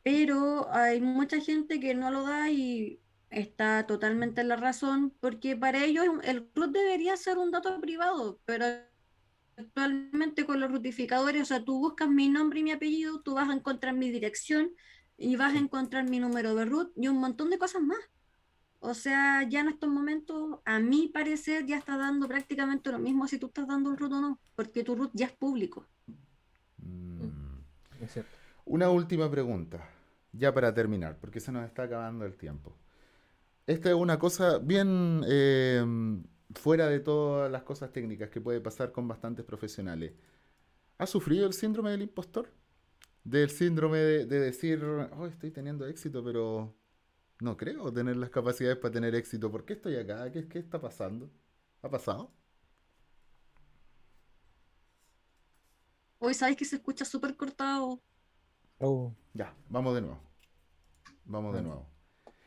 [0.03, 5.55] pero hay mucha gente que no lo da y está totalmente en la razón, porque
[5.55, 8.65] para ellos el root debería ser un dato privado, pero
[9.57, 13.49] actualmente con los rutificadores, o sea, tú buscas mi nombre y mi apellido, tú vas
[13.49, 14.71] a encontrar mi dirección
[15.17, 17.99] y vas a encontrar mi número de root y un montón de cosas más.
[18.79, 23.27] O sea, ya en estos momentos, a mi parecer, ya está dando prácticamente lo mismo
[23.27, 25.85] si tú estás dando el root o no, porque tu root ya es público.
[26.77, 28.03] Mm.
[28.03, 28.31] Es cierto.
[28.65, 29.89] Una última pregunta,
[30.33, 32.75] ya para terminar, porque se nos está acabando el tiempo.
[33.67, 35.83] Esta es una cosa bien eh,
[36.53, 40.13] fuera de todas las cosas técnicas que puede pasar con bastantes profesionales.
[40.97, 42.51] ¿Ha sufrido el síndrome del impostor?
[43.23, 46.75] Del síndrome de, de decir, oh, estoy teniendo éxito, pero
[47.39, 49.51] no creo tener las capacidades para tener éxito.
[49.51, 50.31] ¿Por qué estoy acá?
[50.31, 51.29] ¿Qué, qué está pasando?
[51.81, 52.31] ¿Ha pasado?
[56.19, 58.01] Hoy sabes que se escucha súper cortado.
[58.79, 60.19] Oh, Ya, vamos de nuevo.
[61.25, 61.87] Vamos de nuevo.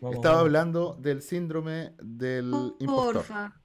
[0.01, 0.47] vamos, Estaba vamos.
[0.47, 2.47] hablando del síndrome del
[2.81, 3.15] impostor.
[3.15, 3.61] Porfa.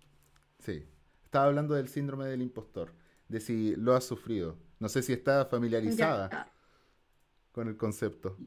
[0.59, 0.87] Sí,
[1.23, 2.93] estaba hablando del síndrome del impostor,
[3.27, 4.57] de si lo has sufrido.
[4.79, 6.51] No sé si está familiarizada Ya.
[7.51, 8.37] con el concepto.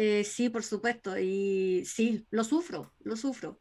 [0.00, 3.60] Eh, sí, por supuesto, y sí, lo sufro, lo sufro.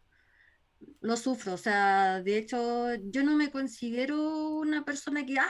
[1.02, 5.50] lo sufro, o sea, de hecho, yo no me considero una persona que, ¡ah!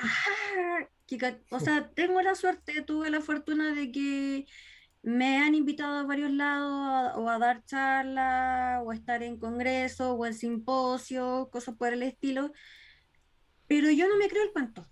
[1.51, 4.45] o sea, tengo la suerte, tuve la fortuna de que
[5.03, 10.15] me han invitado a varios lados o a dar charlas, o a estar en congresos,
[10.17, 12.51] o en simposios, cosas por el estilo,
[13.67, 14.87] pero yo no me creo el cuento.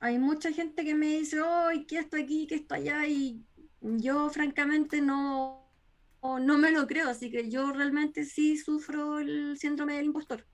[0.00, 3.06] Hay mucha gente que me dice, ¡ay, que esto aquí, que esto allá!
[3.06, 3.44] Y
[3.80, 5.70] yo, francamente, no,
[6.22, 10.46] no me lo creo, así que yo realmente sí sufro el síndrome del impostor.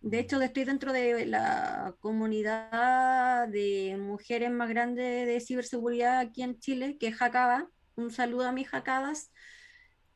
[0.00, 6.58] De hecho, estoy dentro de la comunidad de mujeres más grande de ciberseguridad aquí en
[6.58, 7.70] Chile, que es Jacaba.
[7.96, 9.30] Un saludo a mis Jacabas.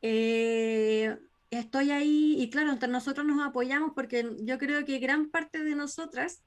[0.01, 1.17] Eh,
[1.49, 5.75] estoy ahí y claro, entre nosotros nos apoyamos porque yo creo que gran parte de
[5.75, 6.43] nosotras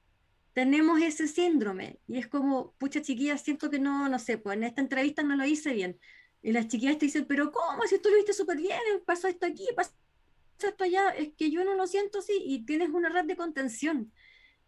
[0.53, 4.63] tenemos ese síndrome y es como, pucha chiquillas, siento que no, no sé, pues en
[4.63, 5.99] esta entrevista no lo hice bien.
[6.41, 7.83] Y las chiquillas te dicen, pero ¿cómo?
[7.83, 9.91] Si tú lo viste súper bien, pasó esto aquí, pasó
[10.59, 14.11] esto allá, es que yo no lo siento así y tienes una red de contención.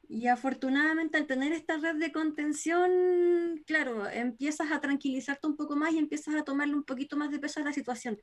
[0.08, 5.94] Y afortunadamente al tener esta red de contención, claro, empiezas a tranquilizarte un poco más
[5.94, 8.20] y empiezas a tomarle un poquito más de peso a la situación.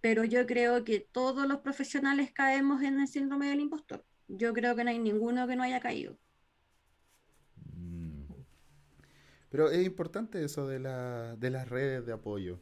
[0.00, 4.04] Pero yo creo que todos los profesionales caemos en el síndrome del impostor.
[4.28, 6.18] Yo creo que no hay ninguno que no haya caído.
[7.74, 8.24] Mm.
[9.50, 12.58] Pero es importante eso de, la, de las redes de apoyo.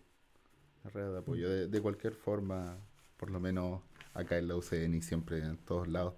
[0.85, 2.77] Las redes de apoyo, de, de cualquier forma,
[3.17, 3.81] por lo menos
[4.13, 6.15] acá en la UCN y siempre en todos lados.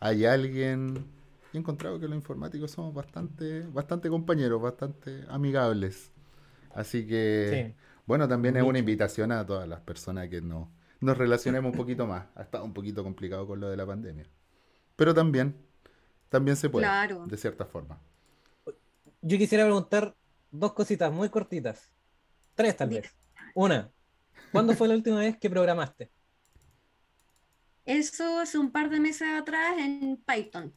[0.00, 1.06] Hay alguien,
[1.52, 6.10] he encontrado que los informáticos somos bastante, bastante compañeros, bastante amigables.
[6.74, 7.84] Así que, Sí.
[8.06, 12.06] bueno, también es una invitación a todas las personas que no, nos relacionemos un poquito
[12.06, 12.26] más.
[12.34, 14.26] Ha estado un poquito complicado con lo de la pandemia.
[14.96, 15.56] Pero también,
[16.28, 17.24] también se puede, Claro.
[17.26, 18.00] de cierta forma.
[19.20, 20.14] Yo quisiera preguntar
[20.50, 21.92] dos cositas muy cortitas.
[22.54, 23.16] Tres tal vez.
[23.54, 23.90] Una,
[24.52, 26.10] ¿cuándo fue la última vez que programaste?
[27.84, 30.74] Eso hace un par de meses atrás en Python.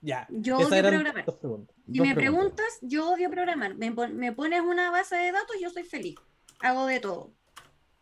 [0.00, 0.26] Ya.
[0.30, 1.24] Yo odio programar.
[1.24, 1.76] dos preguntas.
[1.86, 2.54] Si Dos me preguntas.
[2.56, 3.74] preguntas, yo odio programar.
[3.76, 6.16] Me, me pones una base de datos, yo soy feliz.
[6.60, 7.34] Hago de todo.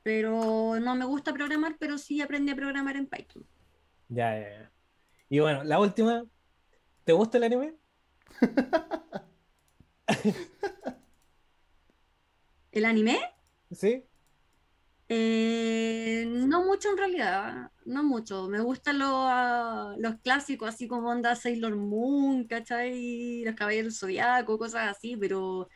[0.03, 3.47] Pero no me gusta programar, pero sí aprendí a programar en Python.
[4.09, 4.73] Ya, ya, ya.
[5.29, 6.25] Y bueno, la última,
[7.05, 7.77] ¿te gusta el anime?
[12.73, 13.21] ¿El anime?
[13.71, 14.07] ¿Sí?
[15.13, 18.49] Eh, no mucho en realidad, no mucho.
[18.49, 23.43] Me gustan los, ah, los clásicos, así como onda Sailor Moon, ¿cachai?
[23.45, 25.69] Los Caballeros Zodiaco, cosas así, pero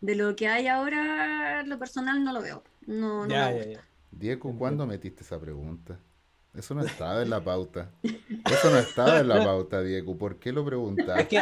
[0.00, 2.64] de lo que hay ahora, lo personal no lo veo.
[2.86, 3.80] No, no Ya, me ya, gusta.
[3.80, 3.90] ya.
[4.10, 6.05] Diego, ¿cuándo metiste esa pregunta?
[6.56, 7.90] Eso no estaba en la pauta.
[8.02, 10.16] Eso no estaba en la pauta, Diego.
[10.16, 11.38] ¿Por qué lo Es que, preguntaste?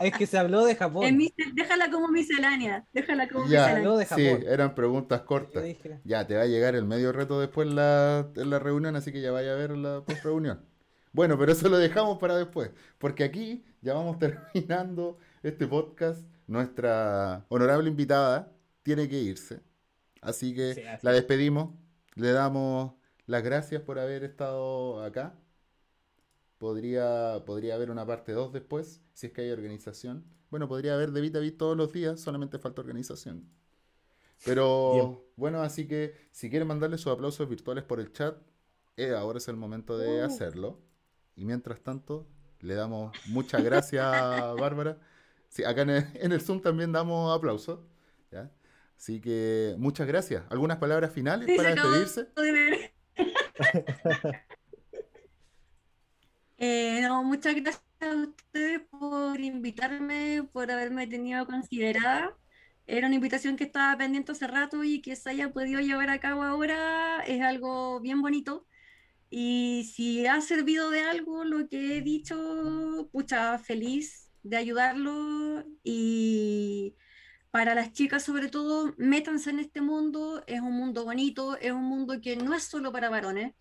[0.00, 1.18] es que se habló de Japón.
[1.54, 4.06] Déjala como miscelánea, déjala como Ya, miscelánea.
[4.16, 5.64] Sí, eran preguntas cortas.
[6.04, 9.12] Ya, te va a llegar el medio reto después en la, en la reunión, así
[9.12, 10.60] que ya vaya a ver la post-reunión.
[11.12, 14.18] Bueno, pero eso lo dejamos para después, porque aquí ya vamos
[14.54, 16.20] terminando este podcast.
[16.46, 18.52] Nuestra honorable invitada
[18.82, 19.60] tiene que irse,
[20.20, 21.16] así que Sí, así la es.
[21.16, 21.70] despedimos,
[22.16, 22.92] le damos
[23.30, 25.34] las gracias por haber estado acá.
[26.58, 30.24] Podría, podría haber una parte 2 después, si es que hay organización.
[30.50, 33.48] Bueno, podría haber de Vita Bit todos los días, solamente falta organización.
[34.44, 35.18] Pero Bien.
[35.36, 38.36] bueno, así que si quieren mandarle sus aplausos virtuales por el chat,
[38.96, 40.24] eh, ahora es el momento de Uh.
[40.26, 40.80] hacerlo.
[41.36, 42.26] Y mientras tanto,
[42.60, 44.04] le damos muchas gracias,
[44.58, 44.98] Bárbara.
[45.48, 47.80] Sí, acá en el, en el Zoom también damos aplausos.
[48.30, 48.50] ¿ya?
[48.98, 50.44] Así que muchas gracias.
[50.50, 52.28] ¿Algunas palabras finales Sí, para despedirse?
[52.36, 52.92] de ver.
[56.62, 62.36] Eh, no, muchas gracias a ustedes por invitarme, por haberme tenido considerada.
[62.86, 66.20] Era una invitación que estaba pendiente hace rato y que se haya podido llevar a
[66.20, 68.66] cabo ahora es algo bien bonito.
[69.30, 75.64] Y si ha servido de algo lo que he dicho, pucha, feliz de ayudarlo.
[75.84, 76.96] Y
[77.50, 80.42] para las chicas sobre todo, métanse en este mundo.
[80.46, 83.54] Es un mundo bonito, es un mundo que no es solo para varones.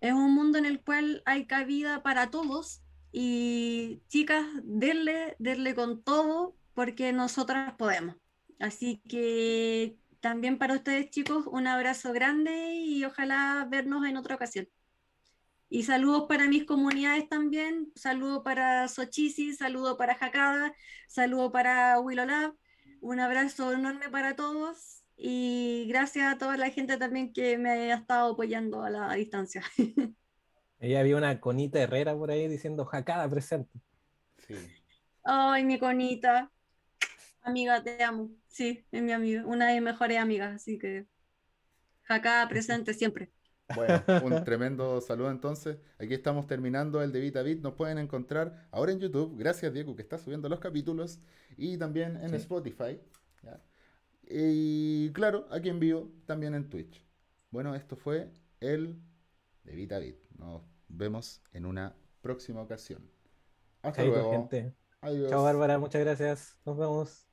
[0.00, 2.82] Es un mundo en el cual hay cabida para todos
[3.12, 8.16] y chicas, denle, denle con todo porque nosotras podemos.
[8.60, 14.68] Así que también para ustedes chicos, un abrazo grande y ojalá vernos en otra ocasión.
[15.70, 20.74] Y saludos para mis comunidades también, saludo para Sochisi, saludo para Jacada,
[21.08, 22.54] saludo para Willow Lab,
[23.00, 27.94] un abrazo enorme para todos y gracias a toda la gente también que me ha
[27.94, 29.62] estado apoyando a la distancia.
[30.80, 33.80] Ella había una conita Herrera por ahí diciendo Jacada presente.
[34.46, 34.54] Sí.
[35.24, 36.50] Ay, mi conita,
[37.42, 38.30] amiga, te amo.
[38.46, 41.06] Sí, es mi amiga, una de mis mejores amigas, así que
[42.02, 43.32] Jacada presente siempre.
[43.74, 45.78] Bueno, un tremendo saludo entonces.
[45.98, 47.60] Aquí estamos terminando el de Vita Bit.
[47.62, 49.36] Nos pueden encontrar ahora en YouTube.
[49.38, 51.20] Gracias, Diego, que está subiendo los capítulos.
[51.56, 52.36] Y también en Sí.
[52.36, 53.00] Spotify.
[53.42, 53.60] ¿ya?
[54.22, 57.04] Y claro, aquí en vivo, también en Twitch.
[57.50, 58.98] Bueno, esto fue el
[59.64, 60.16] de Vita Bit.
[60.38, 63.10] Nos vemos en una próxima ocasión.
[63.82, 64.30] Hasta Chaito, luego.
[64.32, 64.74] gente.
[65.00, 65.30] Adiós.
[65.30, 65.78] Chao, Bárbara.
[65.78, 66.56] Muchas gracias.
[66.64, 67.27] Nos vemos.